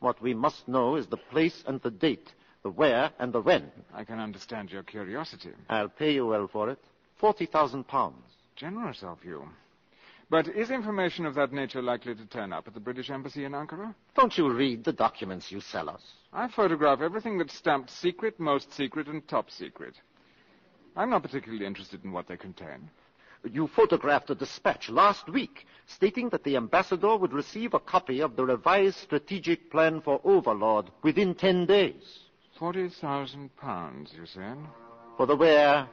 [0.00, 3.70] What we must know is the place and the date, the where and the when.
[3.92, 5.50] I can understand your curiosity.
[5.68, 6.78] I'll pay you well for it.
[7.16, 8.24] Forty thousand pounds.
[8.56, 9.48] Generous of you.
[10.30, 13.52] But is information of that nature likely to turn up at the British Embassy in
[13.52, 13.94] Ankara?
[14.16, 16.02] Don't you read the documents you sell us?
[16.32, 19.94] I photograph everything that's stamped secret, most secret, and top secret.
[20.96, 22.88] I'm not particularly interested in what they contain.
[23.44, 28.36] You photographed a dispatch last week stating that the ambassador would receive a copy of
[28.36, 32.20] the revised strategic plan for Overlord within ten days.
[32.58, 34.56] Forty thousand pounds, you said?
[35.16, 35.86] For the where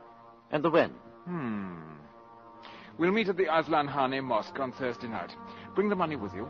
[0.52, 0.91] and the when.
[1.26, 1.91] Hmm.
[2.97, 5.36] We'll meet at the Aslan Hane Mosque on Thursday night.
[5.75, 6.47] Bring the money with you.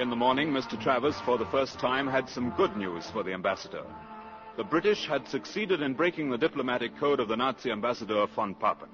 [0.00, 0.80] In the morning, Mr.
[0.82, 3.84] Travers, for the first time, had some good news for the ambassador.
[4.56, 8.88] The British had succeeded in breaking the diplomatic code of the Nazi ambassador von Papen.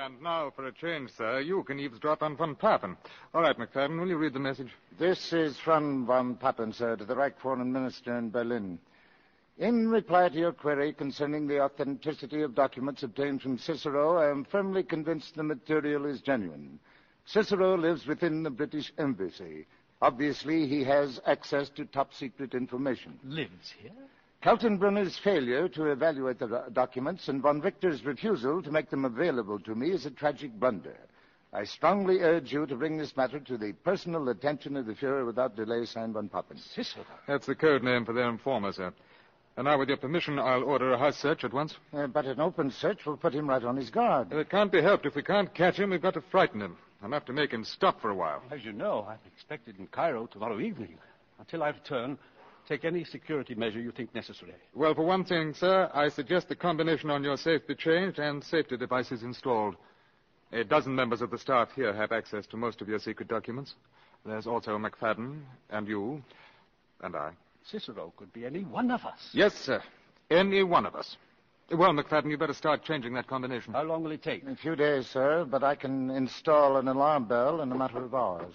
[0.00, 2.96] And now, for a change, sir, you can eavesdrop on von Papen.
[3.34, 4.70] All right, McFadden, will you read the message?
[4.96, 8.78] This is from von Papen, sir, to the Reich Foreign Minister in Berlin.
[9.58, 14.44] In reply to your query concerning the authenticity of documents obtained from Cicero, I am
[14.44, 16.78] firmly convinced the material is genuine.
[17.24, 19.66] Cicero lives within the British Embassy.
[20.00, 23.18] Obviously, he has access to top secret information.
[23.24, 23.90] Lives here?
[24.42, 29.74] Kaltenbrunner's failure to evaluate the documents and von Richter's refusal to make them available to
[29.74, 30.96] me is a tragic blunder.
[31.52, 35.26] I strongly urge you to bring this matter to the personal attention of the Fuhrer
[35.26, 36.56] without delay, signed von Papen.
[36.58, 37.04] Cicero.
[37.26, 38.92] That's the code name for their informer, sir.
[39.56, 41.74] And now, with your permission, I'll order a house search at once.
[41.92, 44.32] Uh, but an open search will put him right on his guard.
[44.32, 45.04] It can't be helped.
[45.04, 46.76] If we can't catch him, we've got to frighten him.
[47.02, 48.42] I'll have to make him stop for a while.
[48.52, 50.96] As you know, I'm expected in Cairo tomorrow evening.
[51.40, 52.18] Until I return,
[52.68, 54.52] take any security measure you think necessary.
[54.74, 58.44] Well, for one thing, sir, I suggest the combination on your safe be changed and
[58.44, 59.76] safety devices installed.
[60.52, 63.74] A dozen members of the staff here have access to most of your secret documents.
[64.24, 66.22] There's also McFadden, and you,
[67.02, 67.30] and I.
[67.64, 69.30] Cicero could be any one of us.
[69.32, 69.82] Yes, sir.
[70.30, 71.16] Any one of us.
[71.70, 73.74] Well, McFadden, you better start changing that combination.
[73.74, 74.42] How long will it take?
[74.46, 78.14] A few days, sir, but I can install an alarm bell in a matter of
[78.14, 78.54] hours.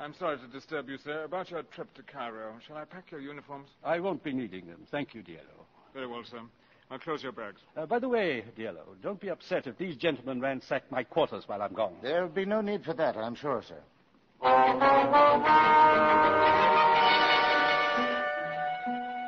[0.00, 1.24] I'm sorry to disturb you, sir.
[1.24, 3.68] About your trip to Cairo, shall I pack your uniforms?
[3.84, 4.86] I won't be needing them.
[4.90, 5.66] Thank you, Diello.
[5.92, 6.40] Very well, sir.
[6.90, 7.60] I'll close your bags.
[7.76, 11.60] Uh, by the way, Diello, don't be upset if these gentlemen ransack my quarters while
[11.60, 11.96] I'm gone.
[12.02, 13.76] There'll be no need for that, I'm sure, sir.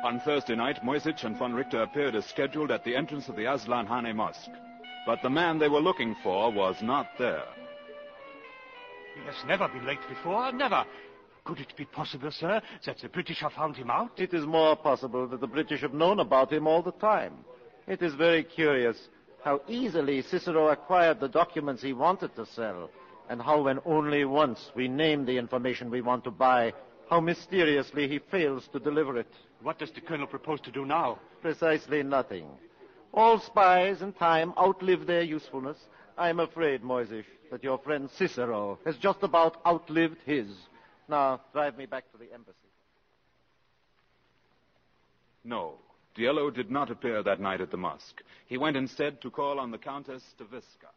[0.03, 3.45] On Thursday night, Moyzisch and von Richter appeared as scheduled at the entrance of the
[3.45, 4.49] Aslan Hane Mosque.
[5.05, 7.45] But the man they were looking for was not there.
[9.15, 10.85] He has never been late before, never.
[11.43, 14.19] Could it be possible, sir, that the British have found him out?
[14.19, 17.33] It is more possible that the British have known about him all the time.
[17.85, 19.09] It is very curious
[19.43, 22.89] how easily Cicero acquired the documents he wanted to sell,
[23.29, 26.73] and how when only once we name the information we want to buy,
[27.09, 29.31] how mysteriously he fails to deliver it.
[29.61, 31.19] What does the colonel propose to do now?
[31.41, 32.47] Precisely nothing.
[33.13, 35.77] All spies in time outlive their usefulness.
[36.17, 40.47] I am afraid, Moyzisch, that your friend Cicero has just about outlived his.
[41.07, 42.57] Now, drive me back to the embassy.
[45.43, 45.75] No,
[46.17, 48.23] Diello did not appear that night at the mosque.
[48.47, 50.89] He went instead to call on the Countess Staviska.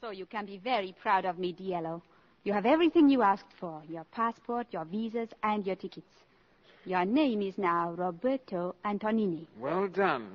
[0.00, 2.02] So you can be very proud of me, Diello.
[2.42, 6.08] You have everything you asked for your passport, your visas, and your tickets.
[6.84, 9.46] Your name is now Roberto Antonini.
[9.60, 10.26] Well done,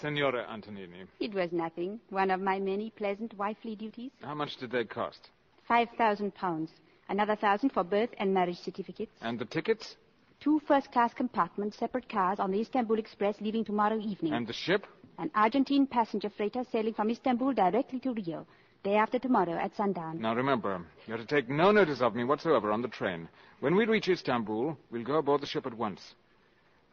[0.00, 1.06] Signora Antonini.
[1.20, 2.00] It was nothing.
[2.10, 4.10] One of my many pleasant wifely duties.
[4.22, 5.30] How much did they cost?
[5.66, 6.70] Five thousand pounds.
[7.08, 9.12] Another thousand for birth and marriage certificates.
[9.22, 9.96] And the tickets?
[10.40, 14.32] Two first class compartments, separate cars on the Istanbul Express leaving tomorrow evening.
[14.32, 14.86] And the ship?
[15.18, 18.46] An Argentine passenger freighter sailing from Istanbul directly to Rio.
[18.84, 20.20] Day after tomorrow at sundown.
[20.20, 23.28] Now remember, you're to take no notice of me whatsoever on the train.
[23.58, 26.14] When we reach Istanbul, we'll go aboard the ship at once.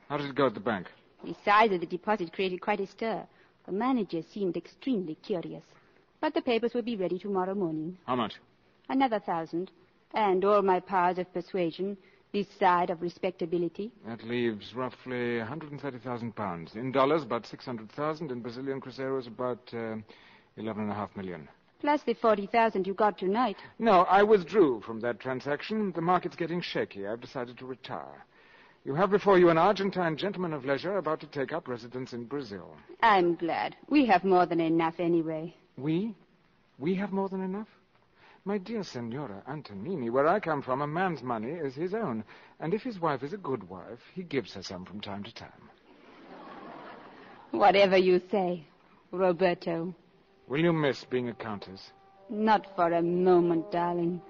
[0.10, 0.88] How did it go at the bank?
[1.26, 3.26] The size of the deposit created quite a stir.
[3.66, 5.64] The manager seemed extremely curious.
[6.22, 7.98] But the papers will be ready tomorrow morning.
[8.06, 8.34] How much?
[8.90, 9.72] Another thousand.
[10.14, 11.98] And all my powers of persuasion,
[12.32, 13.92] this side of respectability.
[14.06, 16.76] That leaves roughly 130,000 pounds.
[16.76, 18.30] In dollars, about 600,000.
[18.30, 19.98] In Brazilian cruzeiros, about uh,
[20.60, 21.50] 11.5 million.
[21.80, 23.58] Plus the 40,000 you got tonight.
[23.80, 25.92] No, I withdrew from that transaction.
[25.96, 27.08] The market's getting shaky.
[27.08, 28.26] I've decided to retire.
[28.86, 32.26] You have before you an Argentine gentleman of leisure about to take up residence in
[32.26, 32.78] Brazil.
[33.02, 33.76] I'm glad.
[33.90, 35.56] We have more than enough anyway.
[35.76, 36.14] We?
[36.78, 37.68] We have more than enough?
[38.46, 42.24] My dear Senora Antonini, where I come from, a man's money is his own.
[42.60, 45.34] And if his wife is a good wife, he gives her some from time to
[45.34, 45.70] time.
[47.50, 48.68] Whatever you say,
[49.12, 49.96] Roberto.
[50.48, 51.90] Will you miss being a countess?
[52.30, 54.22] Not for a moment, darling.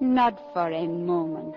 [0.00, 1.54] Not for a moment.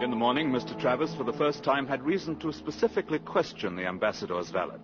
[0.00, 0.78] In the morning, Mr.
[0.80, 4.76] Travis, for the first time, had reason to specifically question the ambassador's valet.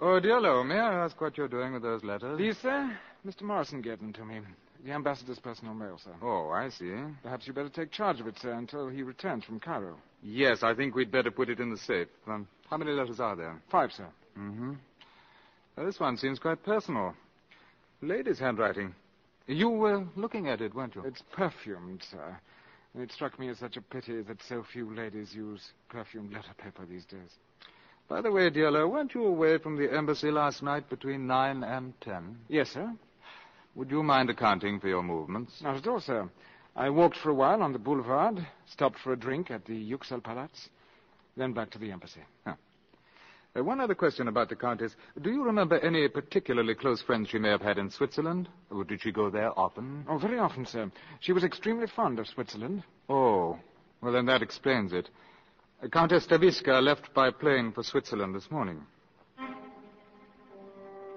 [0.00, 2.38] Oh, dear Diello, may I ask what you're doing with those letters?
[2.38, 2.96] These, sir?
[3.26, 3.42] Mr.
[3.42, 4.40] Morrison gave them to me.
[4.86, 6.12] The ambassador's personal mail, sir.
[6.22, 6.92] Oh, I see.
[7.22, 9.96] Perhaps you'd better take charge of it, sir, until he returns from Cairo.
[10.22, 12.08] Yes, I think we'd better put it in the safe.
[12.26, 13.60] Um, how many letters are there?
[13.70, 14.06] Five, sir.
[14.38, 14.74] Mm-hmm.
[15.76, 17.12] Well, this one seems quite personal.
[18.00, 18.94] Lady's handwriting.
[19.46, 21.02] You were looking at it, weren't you?
[21.04, 22.38] It's perfumed, sir.
[22.94, 26.54] And it struck me as such a pity that so few ladies use perfumed letter
[26.56, 27.36] paper these days.
[28.08, 31.92] By the way, Diello, weren't you away from the embassy last night between nine and
[32.00, 32.38] ten?
[32.48, 32.90] Yes, sir.
[33.74, 35.60] Would you mind accounting for your movements?
[35.62, 36.28] Not at all, sir.
[36.74, 40.22] I walked for a while on the boulevard, stopped for a drink at the Yuxel
[40.22, 40.68] Palace,
[41.36, 42.22] then back to the embassy.
[42.46, 42.54] Huh.
[43.58, 44.94] Uh, one other question about the Countess.
[45.20, 48.48] Do you remember any particularly close friends she may have had in Switzerland?
[48.70, 50.04] Or did she go there often?
[50.08, 50.90] Oh, very often, sir.
[51.20, 52.84] She was extremely fond of Switzerland.
[53.08, 53.58] Oh,
[54.00, 55.08] well, then that explains it.
[55.82, 58.84] Uh, Countess Staviska left by plane for Switzerland this morning.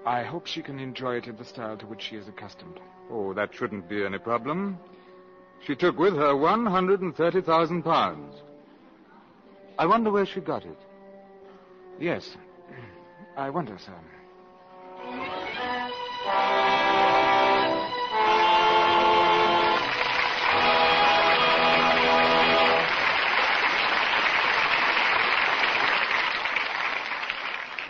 [0.04, 2.80] I hope she can enjoy it in the style to which she is accustomed.
[3.10, 4.78] Oh, that shouldn't be any problem.
[5.64, 8.34] She took with her 130,000 pounds.
[9.78, 10.78] I wonder where she got it.
[12.00, 12.36] Yes.
[13.36, 13.92] I wonder, sir.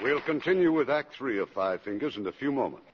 [0.03, 2.92] We'll continue with Act Three of Five Fingers in a few moments.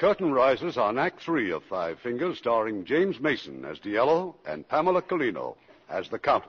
[0.00, 5.02] Curtain rises on Act Three of Five Fingers, starring James Mason as Diello and Pamela
[5.02, 5.56] Kellino
[5.90, 6.48] as the Countess.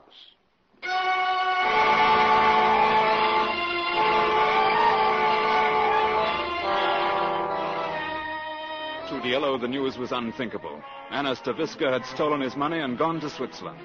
[9.10, 10.82] To Diello, the news was unthinkable.
[11.10, 13.82] Anna Staviska had stolen his money and gone to Switzerland.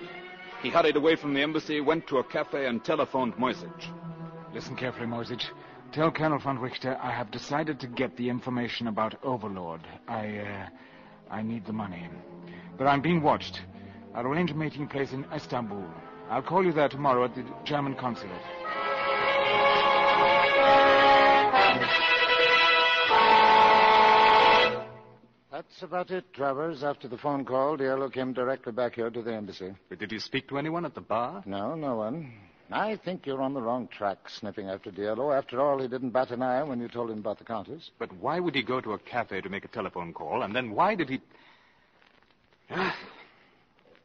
[0.63, 3.91] He hurried away from the embassy, went to a cafe, and telephoned Moyzisch.
[4.55, 5.47] Listen carefully, Moyzisch.
[5.97, 9.81] Tell Colonel von Richter I have decided to get the information about Overlord.
[10.07, 10.67] I, uh,
[11.31, 12.07] I need the money.
[12.77, 13.63] But I'm being watched.
[14.15, 15.83] I'll arrange a meeting place in Istanbul.
[16.29, 18.43] I'll call you there tomorrow at the German consulate.
[25.51, 26.85] That's about it, Travers.
[26.85, 29.73] After the phone call, Diello came directly back here to the embassy.
[29.89, 31.43] But did you speak to anyone at the bar?
[31.47, 32.35] No, no one.
[32.71, 35.37] I think you're on the wrong track, sniffing after Diello.
[35.37, 37.91] After all, he didn't bat an eye when you told him about the Countess.
[37.99, 40.43] But why would he go to a cafe to make a telephone call?
[40.43, 41.21] And then why did he.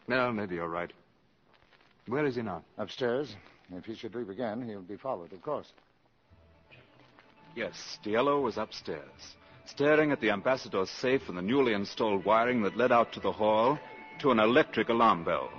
[0.07, 0.91] no, maybe you're right.
[2.07, 2.63] Where is he now?
[2.77, 3.35] Upstairs.
[3.73, 5.71] If he should leave again, he'll be followed, of course.
[7.55, 9.35] Yes, Diello was upstairs,
[9.65, 13.31] staring at the ambassador's safe and the newly installed wiring that led out to the
[13.31, 13.79] hall
[14.19, 15.49] to an electric alarm bell.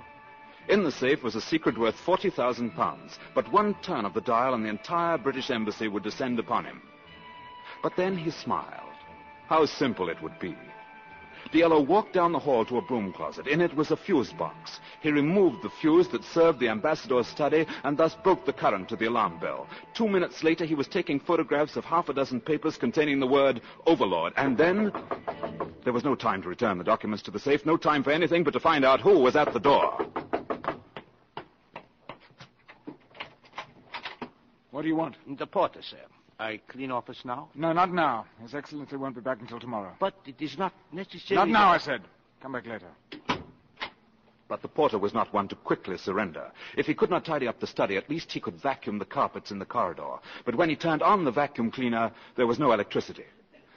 [0.69, 4.53] In the safe was a secret worth 40,000 pounds, but one turn of the dial
[4.53, 6.81] and the entire British embassy would descend upon him.
[7.81, 8.93] But then he smiled.
[9.47, 10.55] How simple it would be.
[11.51, 13.47] Diello walked down the hall to a broom closet.
[13.47, 14.79] In it was a fuse box.
[15.01, 18.95] He removed the fuse that served the ambassador's study and thus broke the current to
[18.95, 19.67] the alarm bell.
[19.93, 23.61] Two minutes later, he was taking photographs of half a dozen papers containing the word
[23.85, 24.33] Overlord.
[24.37, 24.91] And then
[25.83, 28.43] there was no time to return the documents to the safe, no time for anything
[28.43, 30.07] but to find out who was at the door.
[34.73, 35.15] What do you want?
[35.29, 35.99] Mm, the porter, sir.
[36.39, 37.49] I clean office now?
[37.53, 38.25] No, not now.
[38.41, 39.93] His Excellency won't be back until tomorrow.
[39.99, 41.35] But it is not necessary.
[41.35, 42.01] Not now, I said.
[42.41, 42.87] Come back later.
[44.47, 46.51] But the porter was not one to quickly surrender.
[46.75, 49.51] If he could not tidy up the study, at least he could vacuum the carpets
[49.51, 50.15] in the corridor.
[50.43, 53.25] But when he turned on the vacuum cleaner, there was no electricity.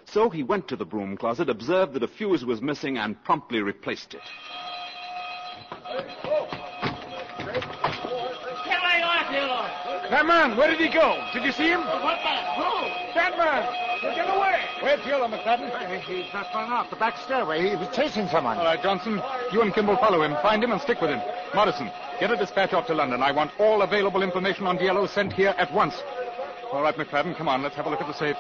[0.06, 3.60] So he went to the broom closet, observed that a fuse was missing, and promptly
[3.60, 4.22] replaced it.
[10.10, 11.20] That man, where did he go?
[11.32, 11.80] Did you see him?
[11.80, 12.44] What man?
[12.54, 13.14] Who?
[13.14, 13.66] That man.
[14.14, 14.60] Get away.
[14.80, 16.00] Where's Diello, McFadden?
[16.02, 17.68] He's not gone off the back stairway.
[17.70, 18.56] He was chasing someone.
[18.58, 19.20] All right, Johnson.
[19.52, 20.36] You and Kimball follow him.
[20.42, 21.20] Find him and stick with him.
[21.54, 21.90] Morrison,
[22.20, 23.22] get a dispatch off to London.
[23.22, 25.94] I want all available information on Diello sent here at once.
[26.72, 27.62] All right, McFadden, come on.
[27.62, 28.36] Let's have a look at the safe.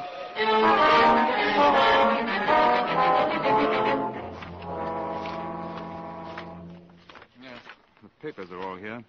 [7.42, 7.60] Yes,
[8.02, 9.02] the papers are all here.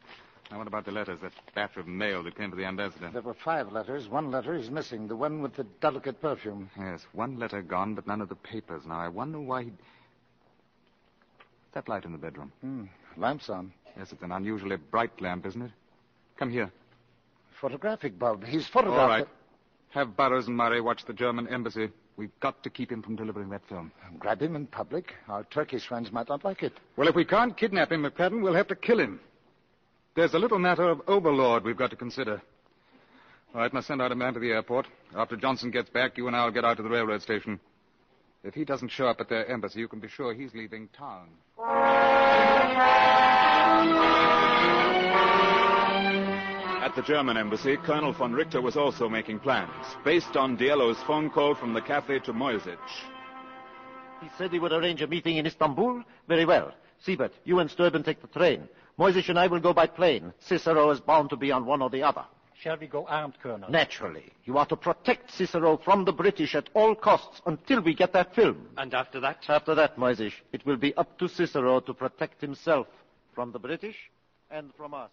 [0.50, 3.10] Now, what about the letters, that batch of mail that came to the ambassador?
[3.12, 4.08] There were five letters.
[4.08, 6.70] One letter is missing, the one with the delicate perfume.
[6.78, 8.84] Yes, one letter gone, but none of the papers.
[8.86, 9.72] Now, I wonder why he.
[11.74, 12.54] That light in the bedroom.
[12.62, 12.86] Hmm.
[13.18, 13.74] Lamp's on.
[13.98, 15.72] Yes, it's an unusually bright lamp, isn't it?
[16.38, 16.72] Come here.
[17.60, 18.44] Photographic bulb.
[18.46, 19.02] He's photographed.
[19.02, 19.28] All right.
[19.90, 21.90] Have Burroughs and Murray watch the German embassy.
[22.16, 23.92] We've got to keep him from delivering that film.
[24.18, 25.14] Grab him in public.
[25.28, 26.74] Our Turkish friends might not like it.
[26.96, 29.20] Well, if we can't kidnap him, McFadden, we'll have to kill him.
[30.18, 32.42] There's a little matter of overlord we've got to consider.
[33.54, 34.88] All right, must send out a man to the airport.
[35.16, 37.60] After Johnson gets back, you and I'll get out to the railroad station.
[38.44, 41.28] If he doesn't show up at their embassy, you can be sure he's leaving town.
[46.82, 49.70] At the German embassy, Colonel von Richter was also making plans,
[50.04, 52.76] based on Diello's phone call from the cafe to Moyzisch.
[54.24, 56.02] He said he would arrange a meeting in Istanbul.
[56.28, 56.74] Very well.
[57.06, 58.68] Siebert, you and Sturban take the train.
[59.00, 60.34] Moyzisch and I will go by plane.
[60.40, 62.26] Cicero is bound to be on one or the other.
[62.60, 63.70] Shall we go armed, Colonel?
[63.70, 64.32] Naturally.
[64.46, 68.34] You are to protect Cicero from the British at all costs until we get that
[68.34, 68.68] film.
[68.78, 69.44] And after that?
[69.48, 72.88] After that, Moyzisch, it will be up to Cicero to protect himself
[73.36, 73.96] from the British
[74.50, 75.12] and from us.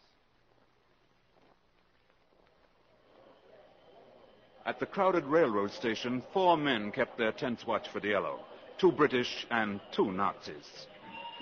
[4.65, 8.39] At the crowded railroad station, four men kept their tense watch for Diello.
[8.79, 10.87] Two British and two Nazis.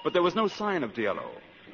[0.02, 1.30] But there was no sign of Diello.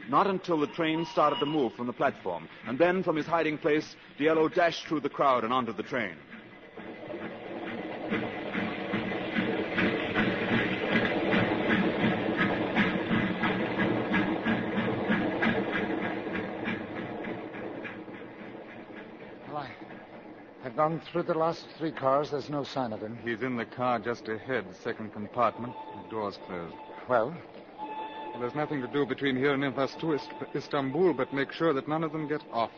[0.09, 2.49] Not until the train started to move from the platform.
[2.67, 6.17] And then, from his hiding place, Diello dashed through the crowd and onto the train.
[19.49, 19.71] Well, I,
[20.65, 22.31] I've gone through the last three cars.
[22.31, 23.19] There's no sign of him.
[23.25, 25.75] He's in the car just ahead, second compartment.
[26.05, 26.75] The door's closed.
[27.09, 27.35] Well?
[28.39, 31.73] Well, there's nothing to do between here and Invas to Ist- Istanbul but make sure
[31.73, 32.71] that none of them get off.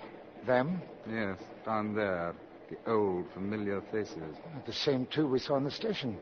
[0.47, 0.81] Them?
[1.07, 1.37] Yes,
[1.67, 2.35] down there.
[2.71, 4.39] The old, familiar faces.
[4.65, 6.19] The same two we saw in the station.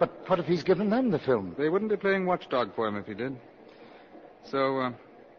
[0.00, 1.54] But what if he's given them the film?
[1.56, 3.36] They wouldn't be playing watchdog for him if he did.
[4.50, 4.92] So, uh,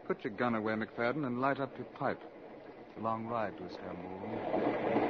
[0.06, 2.22] put your gun away, McFadden, and light up your pipe.
[2.22, 5.07] It's a long ride to Istanbul.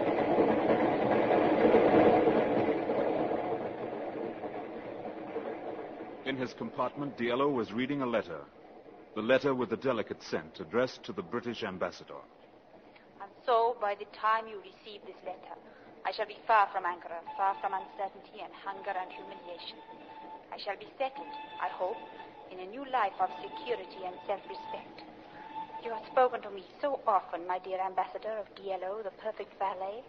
[6.28, 8.44] In his compartment, Diello was reading a letter.
[9.14, 12.20] The letter with the delicate scent addressed to the British ambassador.
[13.22, 15.56] And so, by the time you receive this letter,
[16.04, 19.80] I shall be far from Ankara, far from uncertainty and hunger and humiliation.
[20.52, 21.32] I shall be settled,
[21.64, 21.96] I hope,
[22.52, 25.08] in a new life of security and self-respect.
[25.82, 30.04] You have spoken to me so often, my dear ambassador of Diello, the perfect valet.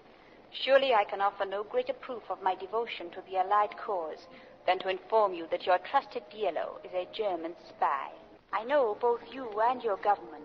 [0.51, 4.27] Surely I can offer no greater proof of my devotion to the Allied cause
[4.69, 8.09] than to inform you that your trusted Diello is a German spy.
[8.53, 10.43] I know both you and your government.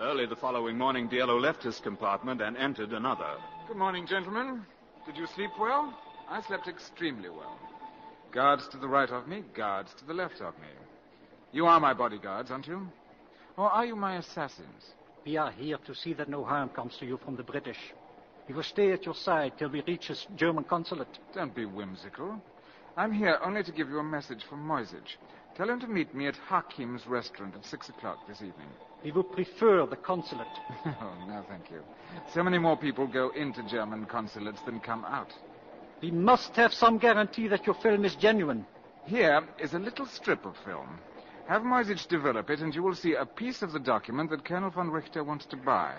[0.00, 3.34] Early the following morning, Diello left his compartment and entered another.
[3.66, 4.64] Good morning, gentlemen.
[5.06, 5.92] Did you sleep well?
[6.30, 7.58] I slept extremely well.
[8.30, 10.68] Guards to the right of me, guards to the left of me.
[11.54, 12.88] You are my bodyguards, aren't you?
[13.56, 14.90] Or are you my assassins?
[15.24, 17.78] We are here to see that no harm comes to you from the British.
[18.48, 21.20] We will stay at your side till we reach the German consulate.
[21.32, 22.42] Don't be whimsical.
[22.96, 25.16] I'm here only to give you a message from Moyzisch.
[25.56, 28.68] Tell him to meet me at Hakim's restaurant at six o'clock this evening.
[29.04, 30.48] We would prefer the consulate.
[30.86, 31.82] oh, no, thank you.
[32.32, 35.32] So many more people go into German consulates than come out.
[36.02, 38.66] We must have some guarantee that your film is genuine.
[39.04, 40.98] Here is a little strip of film.
[41.46, 44.70] Have Moyzisch develop it, and you will see a piece of the document that Colonel
[44.70, 45.94] von Richter wants to buy.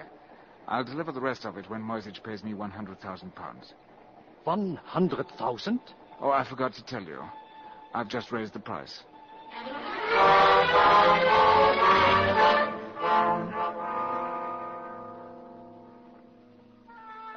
[0.67, 3.73] I'll deliver the rest of it when Moyzisch pays me 100,000 pounds.
[4.45, 5.79] 100,000?
[6.19, 7.21] Oh, I forgot to tell you.
[7.93, 9.03] I've just raised the price.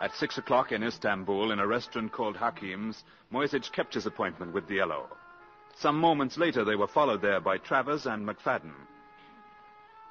[0.00, 4.66] At six o'clock in Istanbul, in a restaurant called Hakim's, Moyzisch kept his appointment with
[4.66, 5.08] Diello.
[5.80, 8.72] Some moments later, they were followed there by Travers and McFadden.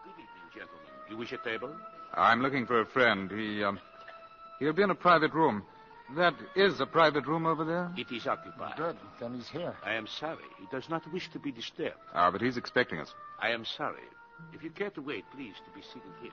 [0.03, 0.86] Good evening, gentlemen.
[1.09, 1.76] You wish a table?
[2.13, 3.30] I'm looking for a friend.
[3.30, 3.78] He, um,
[4.59, 5.63] he'll be in a private room.
[6.15, 7.91] That is a private room over there?
[7.97, 8.78] It is occupied.
[8.78, 8.95] Good.
[9.20, 9.76] Then he's here.
[9.84, 10.45] I am sorry.
[10.57, 11.97] He does not wish to be disturbed.
[12.13, 13.13] Ah, but he's expecting us.
[13.41, 14.03] I am sorry.
[14.53, 16.32] If you care to wait, please, to be seated here.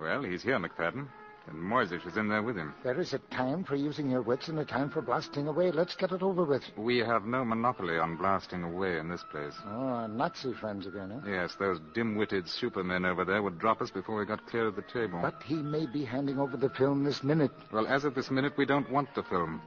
[0.00, 1.08] Well, he's here, McFadden.
[1.48, 2.74] And Moyzisch is in there with him.
[2.82, 5.70] There is a time for using your wits and a time for blasting away.
[5.70, 6.64] Let's get it over with.
[6.76, 9.54] We have no monopoly on blasting away in this place.
[9.64, 11.30] Oh, our Nazi friends again, huh?
[11.30, 14.82] Yes, those dim-witted supermen over there would drop us before we got clear of the
[14.82, 15.20] table.
[15.22, 17.52] But he may be handing over the film this minute.
[17.72, 19.62] Well, as of this minute, we don't want the film.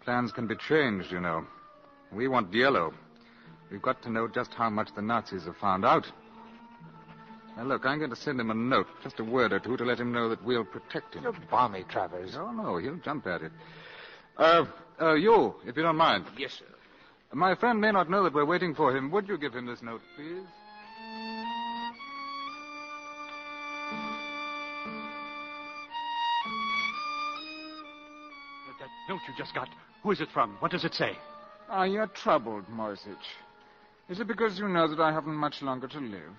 [0.00, 1.46] Plans can be changed, you know.
[2.10, 2.94] We want Diello.
[3.70, 6.10] We've got to know just how much the Nazis have found out.
[7.56, 9.84] Now, look, I'm going to send him a note, just a word or two, to
[9.84, 11.22] let him know that we'll protect him.
[11.22, 12.34] You're balmy, Travers.
[12.36, 13.52] Oh, no, he'll jump at it.
[14.38, 14.64] Uh,
[15.00, 16.24] uh, you, if you don't mind.
[16.38, 16.64] Yes, sir.
[17.34, 19.10] My friend may not know that we're waiting for him.
[19.10, 20.44] Would you give him this note, please?
[28.80, 29.68] That note you just got,
[30.02, 30.56] who is it from?
[30.60, 31.16] What does it say?
[31.68, 33.16] Are you troubled, Moyzisch?
[34.08, 36.36] Is it because you know that I haven't much longer to live?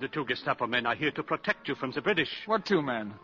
[0.00, 2.30] The two Gestapo men are here to protect you from the British.
[2.46, 3.14] What two men?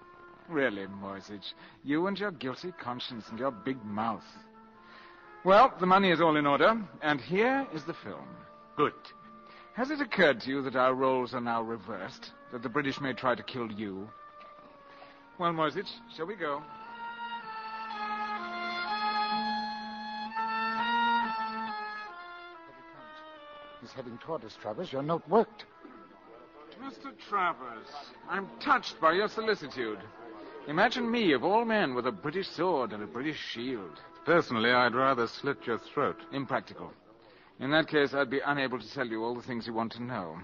[0.49, 1.53] Really, Moyzisch,
[1.85, 4.25] you and your guilty conscience and your big mouth.
[5.45, 8.29] Well, the money is all in order, and here is the film.
[8.77, 8.93] Good.
[9.75, 12.33] Has it occurred to you that our roles are now reversed?
[12.53, 14.09] That the British may try to kill you?
[15.39, 16.63] Well, Moyzisch, shall we go?
[23.81, 24.93] He's heading toward us, Travers.
[24.93, 25.65] Your note worked.
[26.91, 27.13] Mr.
[27.29, 27.87] Travers,
[28.29, 30.01] I'm touched by your solicitude.
[30.67, 34.01] Imagine me, of all men, with a British sword and a British shield.
[34.25, 36.17] Personally, I'd rather slit your throat.
[36.33, 36.93] Impractical.
[37.61, 40.03] In that case, I'd be unable to tell you all the things you want to
[40.03, 40.37] know.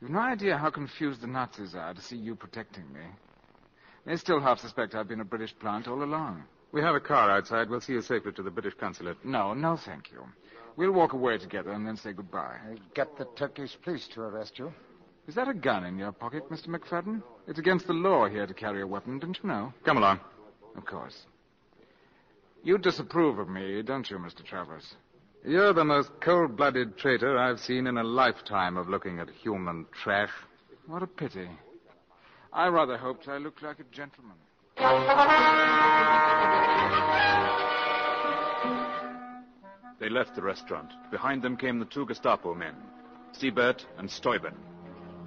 [0.00, 3.04] You've no idea how confused the Nazis are to see you protecting me.
[4.06, 6.44] They still half suspect I've been a British plant all along.
[6.72, 7.68] We have a car outside.
[7.68, 9.22] We'll see you safely to the British consulate.
[9.22, 10.24] No, no, thank you.
[10.76, 12.56] We'll walk away together and then say goodbye.
[12.70, 14.72] I get the Turkish police to arrest you.
[15.28, 16.68] Is that a gun in your pocket, Mr.
[16.68, 17.22] McFadden?
[17.46, 19.74] It's against the law here to carry a weapon, didn't you know?
[19.84, 20.20] Come along.
[20.74, 21.26] Of course.
[22.64, 24.42] You disapprove of me, don't you, Mr.
[24.42, 24.94] Travers?
[25.44, 30.30] You're the most cold-blooded traitor I've seen in a lifetime of looking at human trash.
[30.86, 31.50] What a pity.
[32.50, 34.36] I rather hoped I looked like a gentleman.
[40.00, 40.90] They left the restaurant.
[41.10, 42.74] Behind them came the two Gestapo men,
[43.32, 44.54] Siebert and Steuben.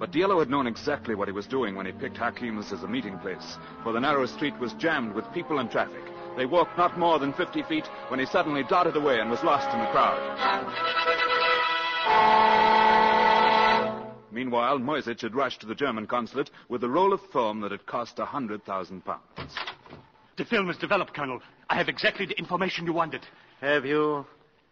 [0.02, 2.88] But Diello had known exactly what he was doing when he picked Hakim's as a
[2.88, 6.02] meeting place, for the narrow street was jammed with people and traffic.
[6.36, 9.72] They walked not more than 50 feet when he suddenly darted away and was lost
[9.72, 10.18] in the crowd.
[14.32, 17.86] Meanwhile, Moyzisch had rushed to the German consulate with a roll of film that had
[17.86, 19.54] cost a hundred thousand pounds.
[20.36, 21.40] The film is developed, Colonel.
[21.70, 23.24] I have exactly the information you wanted.
[23.60, 24.26] Have you?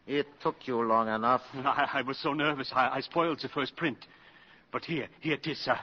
[0.09, 1.43] It took you long enough.
[1.55, 3.99] I, I was so nervous, I, I, spoiled the first print.
[4.72, 5.78] But here, here it is, sir.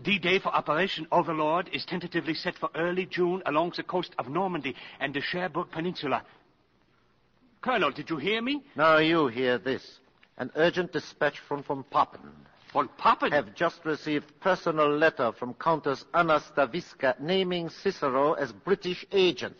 [0.00, 4.74] D-Day for Operation Overlord is tentatively set for early June along the coast of Normandy
[5.00, 6.22] and the Cherbourg Peninsula.
[7.60, 8.62] Colonel, did you hear me?
[8.76, 9.98] Now you hear this.
[10.36, 12.20] An urgent dispatch from von Papen.
[12.72, 13.32] Von Papen?
[13.32, 19.56] Have just received personal letter from Countess Anna Staviska naming Cicero as British agent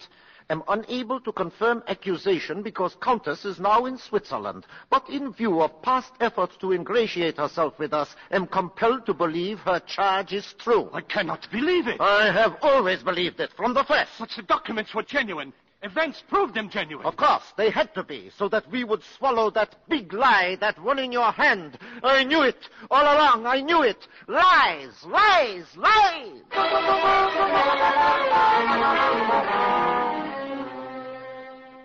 [0.50, 4.66] am unable to confirm accusation because Countess is now in Switzerland.
[4.90, 9.58] But in view of past efforts to ingratiate herself with us, am compelled to believe
[9.60, 10.88] her charge is true.
[10.92, 12.00] I cannot believe it.
[12.00, 14.12] I have always believed it, from the first.
[14.18, 15.52] But the documents were genuine.
[15.82, 17.06] Events proved them genuine.
[17.06, 20.76] Of course, they had to be, so that we would swallow that big lie, that
[20.82, 21.78] one in your hand.
[22.02, 22.68] I knew it.
[22.90, 24.08] All along, I knew it.
[24.26, 26.42] Lies, lies, lies!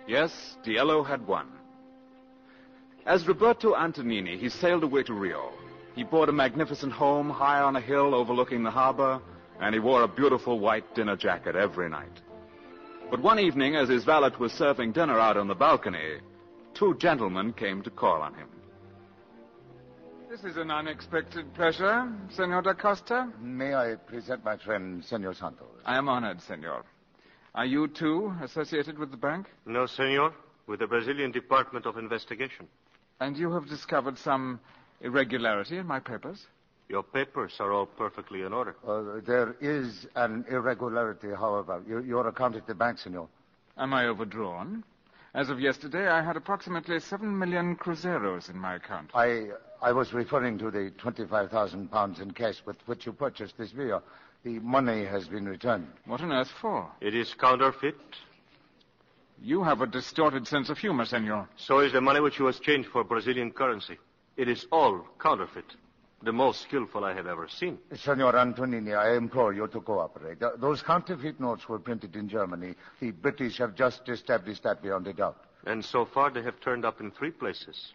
[0.06, 1.48] Yes, Diello had won.
[3.06, 5.52] As Roberto Antonini, he sailed away to Rio.
[5.94, 9.20] He bought a magnificent home high on a hill overlooking the harbor,
[9.60, 12.20] and he wore a beautiful white dinner jacket every night.
[13.10, 16.18] But one evening, as his valet was serving dinner out on the balcony,
[16.74, 18.48] two gentlemen came to call on him.
[20.28, 23.30] This is an unexpected pleasure, Senor da Costa.
[23.40, 25.68] May I present my friend, Senor Santos?
[25.84, 26.84] I am honored, Senor.
[27.54, 29.46] Are you, too, associated with the bank?
[29.64, 30.32] No, senor.
[30.66, 32.66] With the Brazilian Department of Investigation.
[33.20, 34.58] And you have discovered some
[35.00, 36.46] irregularity in my papers?
[36.88, 38.74] Your papers are all perfectly in order.
[38.86, 41.82] Uh, there is an irregularity, however.
[41.86, 43.28] Your, your account at the bank, senor.
[43.76, 44.82] Am I overdrawn?
[45.34, 49.10] As of yesterday, I had approximately seven million cruzeiros in my account.
[49.14, 49.48] I,
[49.82, 54.00] I was referring to the 25,000 pounds in cash with which you purchased this beer.
[54.44, 55.86] The money has been returned.
[56.04, 56.90] What on earth for?
[57.00, 57.96] It is counterfeit.
[59.40, 61.48] You have a distorted sense of humor, senor.
[61.56, 63.98] So is the money which was changed for Brazilian currency.
[64.36, 65.64] It is all counterfeit.
[66.22, 67.78] The most skillful I have ever seen.
[67.94, 70.38] Senor Antonini, I implore you to cooperate.
[70.58, 72.74] Those counterfeit notes were printed in Germany.
[73.00, 75.38] The British have just established that beyond a doubt.
[75.66, 77.92] And so far they have turned up in three places.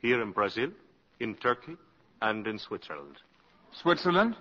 [0.00, 0.70] Here in Brazil,
[1.18, 1.76] in Turkey,
[2.22, 3.16] and in Switzerland.
[3.72, 4.36] Switzerland?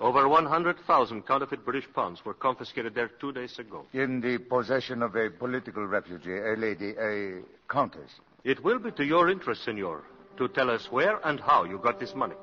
[0.00, 3.84] Over 100,000 counterfeit British pounds were confiscated there two days ago.
[3.92, 8.10] In the possession of a political refugee, a lady, a countess.
[8.42, 10.04] It will be to your interest, senor,
[10.38, 12.34] to tell us where and how you got this money.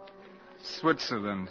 [0.62, 1.50] Switzerland.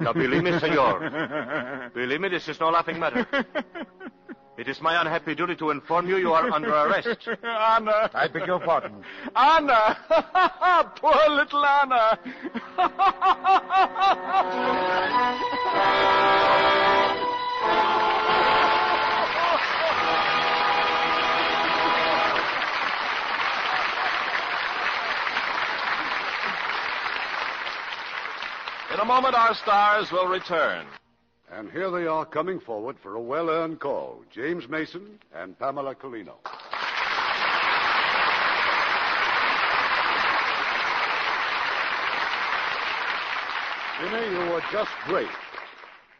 [0.00, 1.90] Now, believe me, senor.
[1.94, 3.24] believe me, this is no laughing matter.
[4.58, 7.28] It is my unhappy duty to inform you you are under arrest.
[7.44, 8.10] Anna.
[8.12, 9.04] I beg your pardon.
[9.36, 9.96] Anna.
[10.96, 12.18] Poor little Anna.
[28.92, 30.84] In a moment, our stars will return.
[31.52, 35.94] And here they are coming forward for a well earned call James Mason and Pamela
[35.94, 36.34] Kellino.
[44.00, 45.28] Jimmy, you were just great.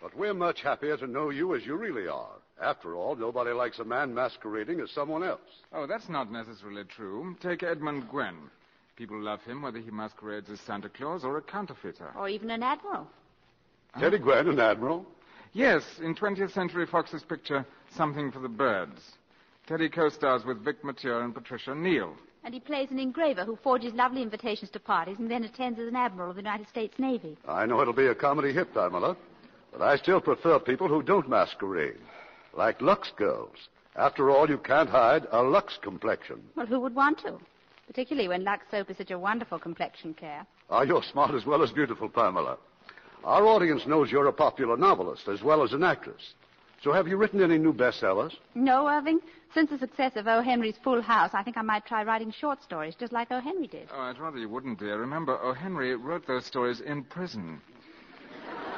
[0.01, 2.33] But we're much happier to know you as you really are.
[2.61, 5.63] After all, nobody likes a man masquerading as someone else.
[5.73, 7.37] Oh, that's not necessarily true.
[7.41, 8.51] Take Edmund Gwenn.
[8.97, 12.11] People love him whether he masquerades as Santa Claus or a counterfeiter.
[12.17, 13.07] Or even an admiral.
[13.97, 15.07] Teddy Gwenn, an admiral?
[15.59, 19.01] Yes, in 20th Century Fox's picture, Something for the Birds.
[19.67, 22.15] Teddy co-stars with Vic Mature and Patricia Neal.
[22.45, 25.89] And he plays an engraver who forges lovely invitations to parties and then attends as
[25.89, 27.37] an admiral of the United States Navy.
[27.49, 29.17] I know it'll be a comedy hit, Pamela,
[29.73, 31.99] but I still prefer people who don't masquerade,
[32.57, 33.57] like Lux girls.
[33.97, 36.41] After all, you can't hide a Lux complexion.
[36.55, 37.37] Well, who would want to?
[37.89, 40.47] Particularly when Lux soap is such a wonderful complexion care.
[40.71, 42.59] Ah, you're smart as well as beautiful, Pamela.
[43.25, 46.35] Our audience knows you're a popular novelist as well as an actress.
[46.83, 48.33] So have you written any new bestsellers?
[48.55, 49.21] No, Irving.
[49.53, 50.43] Since the success of O.
[50.43, 53.41] Henry's Full House, I think I might try writing short stories, just like O.
[53.41, 53.89] Henry did.
[53.93, 54.99] Oh, I'd rather you wouldn't, dear.
[54.99, 55.53] Remember, O.
[55.55, 57.61] Henry wrote those stories in prison.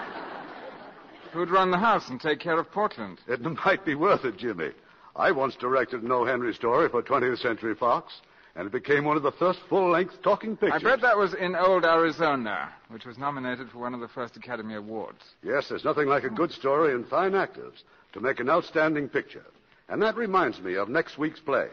[1.33, 3.21] Who'd run the house and take care of Portland?
[3.29, 4.71] It might be worth it, Jimmy.
[5.17, 6.25] I once directed an O.
[6.25, 8.21] Henry story for 20th Century Fox,
[8.57, 10.83] and it became one of the first full-length talking pictures.
[10.85, 14.37] I bet that was in Old Arizona, which was nominated for one of the first
[14.37, 15.23] Academy Awards.
[15.43, 19.45] Yes, there's nothing like a good story and fine actors to make an outstanding picture.
[19.89, 21.69] And that reminds me of next week's play.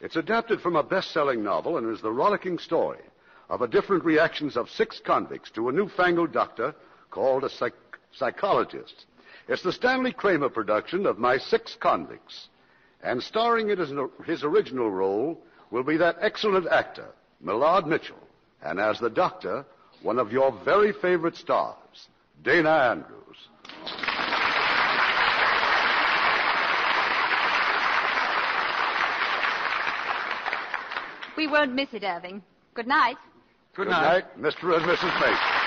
[0.00, 3.00] It's adapted from a best-selling novel and is the rollicking story
[3.48, 6.74] of the different reactions of six convicts to a newfangled doctor
[7.10, 7.74] called a psych-
[8.12, 9.06] psychologist.
[9.48, 12.48] It's the Stanley Kramer production of My Six Convicts.
[13.02, 13.92] And starring in his,
[14.26, 17.08] his original role will be that excellent actor,
[17.40, 18.16] Millard Mitchell.
[18.62, 19.64] And as the doctor,
[20.02, 22.08] one of your very favorite stars,
[22.42, 23.48] Dana Andrews.
[31.36, 32.42] We won't miss it, Irving.
[32.74, 33.16] Good night.
[33.74, 34.76] Good night, Mr.
[34.76, 35.20] and Mrs.
[35.20, 35.57] Mason.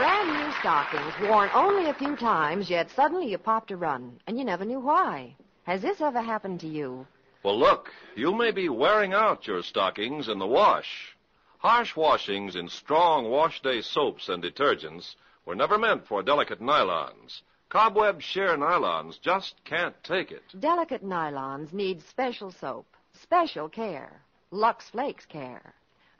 [0.00, 4.38] Brand new stockings, worn only a few times, yet suddenly you popped a run, and
[4.38, 5.36] you never knew why.
[5.64, 7.06] Has this ever happened to you?
[7.42, 11.14] Well, look, you may be wearing out your stockings in the wash.
[11.58, 17.42] Harsh washings in strong wash day soaps and detergents were never meant for delicate nylons.
[17.68, 20.44] Cobweb sheer nylons just can't take it.
[20.58, 25.74] Delicate nylons need special soap, special care, Lux Flakes care.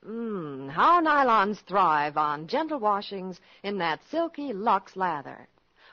[0.07, 5.47] Mmm, how nylons thrive on gentle washings in that silky Lux lather.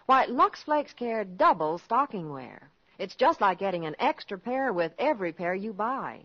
[0.06, 2.72] Why, Lux Flakes care double stocking wear.
[3.00, 6.22] It's just like getting an extra pair with every pair you buy.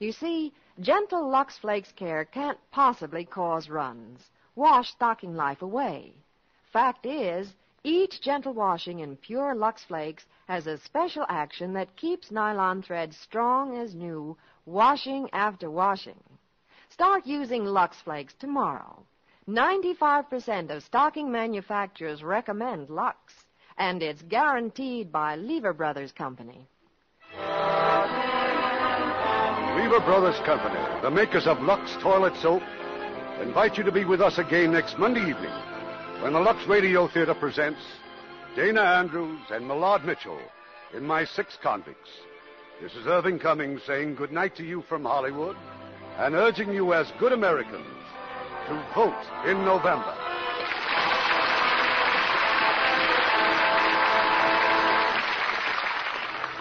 [0.00, 6.14] You see, gentle Lux Flakes care can't possibly cause runs, wash stocking life away.
[6.72, 7.54] Fact is,
[7.84, 13.14] each gentle washing in pure Lux Flakes has a special action that keeps nylon thread
[13.14, 16.29] strong as new, washing after washing.
[17.00, 19.06] Start using Lux Flakes tomorrow.
[19.48, 23.16] 95% of stocking manufacturers recommend Lux,
[23.78, 26.68] and it's guaranteed by Lever Brothers Company.
[27.38, 27.64] Lever
[30.04, 32.62] Brothers Company, the makers of Lux Toilet Soap,
[33.40, 35.54] invite you to be with us again next Monday evening
[36.20, 37.80] when the Lux Radio Theater presents
[38.54, 40.38] Dana Andrews and Millard Mitchell
[40.92, 42.10] in My Six Convicts.
[42.82, 45.56] This is Irving Cummings saying good night to you from Hollywood
[46.20, 47.86] and urging you as good Americans
[48.68, 49.14] to vote
[49.46, 50.14] in November.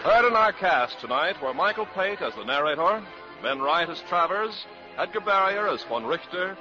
[0.02, 3.04] Heard in our cast tonight were Michael Pate as the narrator,
[3.44, 4.66] Ben Wright as Travers,
[4.98, 6.58] Edgar Barrier as von Richter,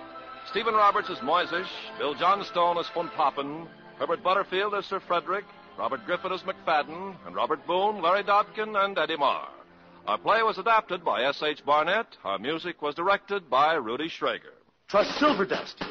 [0.51, 3.68] Stephen Roberts as Moyzisch, Bill Johnstone as von Papen,
[4.01, 5.44] Herbert Butterfield as Sir Frederick,
[5.78, 9.49] Robert Griffin as McFadden, and Robert Boone, Larry Dobkin, and Eddie Marr.
[10.09, 11.67] Our play was adapted by S.H.
[11.67, 12.07] Barnett.
[12.25, 14.57] Our music was directed by Rudy Schrager.
[14.89, 15.85] Trust Silver Dust.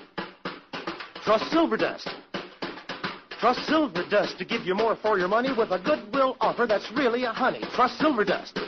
[1.23, 2.09] Trust Silver Dust.
[3.39, 6.91] Trust Silver Dust to give you more for your money with a goodwill offer that's
[6.95, 7.61] really a honey.
[7.75, 8.59] Trust Silver Dust.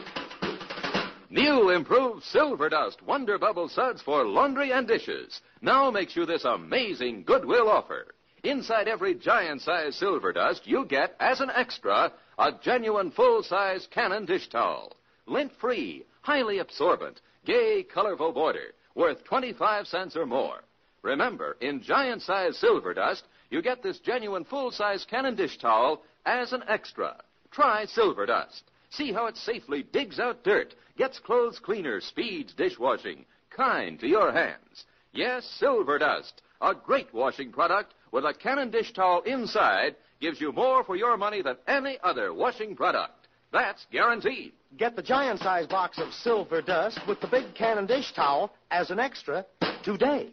[1.31, 6.45] New improved Silver Dust Wonder Bubble Suds for laundry and dishes now makes you this
[6.45, 8.13] amazing goodwill offer.
[8.43, 13.87] Inside every giant size Silver Dust, you get, as an extra, a genuine full size
[13.89, 14.93] Cannon dish towel.
[15.29, 20.63] Lint free, highly absorbent, gay, colorful border, worth 25 cents or more.
[21.03, 26.03] Remember, in giant size Silver Dust, you get this genuine full size Cannon dish towel
[26.25, 27.15] as an extra.
[27.51, 28.63] Try Silver Dust.
[28.89, 34.31] See how it safely digs out dirt, gets clothes cleaner, speeds dishwashing, kind to your
[34.31, 34.85] hands.
[35.13, 40.51] Yes, Silver Dust, a great washing product with a Cannon dish towel inside, gives you
[40.51, 43.18] more for your money than any other washing product.
[43.51, 44.53] That's guaranteed.
[44.77, 48.51] Get the giant size box of Silver Dust with the big can and dish towel
[48.69, 49.45] as an extra
[49.83, 50.29] today.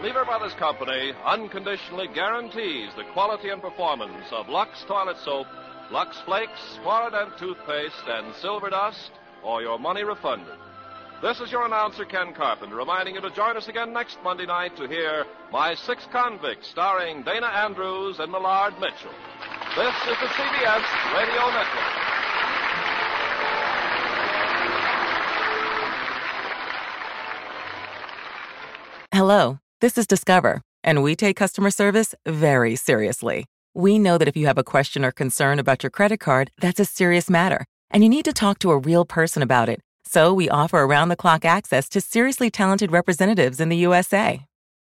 [0.00, 5.46] Lever Brothers Company unconditionally guarantees the quality and performance of Lux Toilet Soap,
[5.92, 9.12] Lux Flakes, Forehead and Toothpaste, and Silver Dust,
[9.44, 10.58] or your money refunded.
[11.22, 14.76] This is your announcer, Ken Carpenter, reminding you to join us again next Monday night
[14.76, 19.14] to hear My Six Convicts, starring Dana Andrews and Millard Mitchell.
[19.74, 21.66] This is the CBS Radio Network.
[29.14, 33.46] Hello, this is Discover, and we take customer service very seriously.
[33.72, 36.78] We know that if you have a question or concern about your credit card, that's
[36.78, 39.80] a serious matter, and you need to talk to a real person about it.
[40.04, 44.44] So we offer around the clock access to seriously talented representatives in the USA.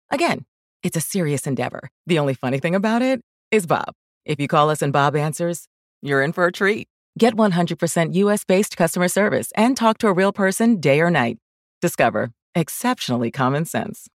[0.09, 0.45] Again,
[0.83, 1.89] it's a serious endeavor.
[2.07, 3.19] The only funny thing about it
[3.51, 3.93] is Bob.
[4.29, 5.67] If you call us and Bob answers,
[6.03, 6.87] you're in for a treat.
[7.17, 11.37] Get 100% US based customer service and talk to a real person day or night.
[11.81, 14.07] Discover exceptionally common sense.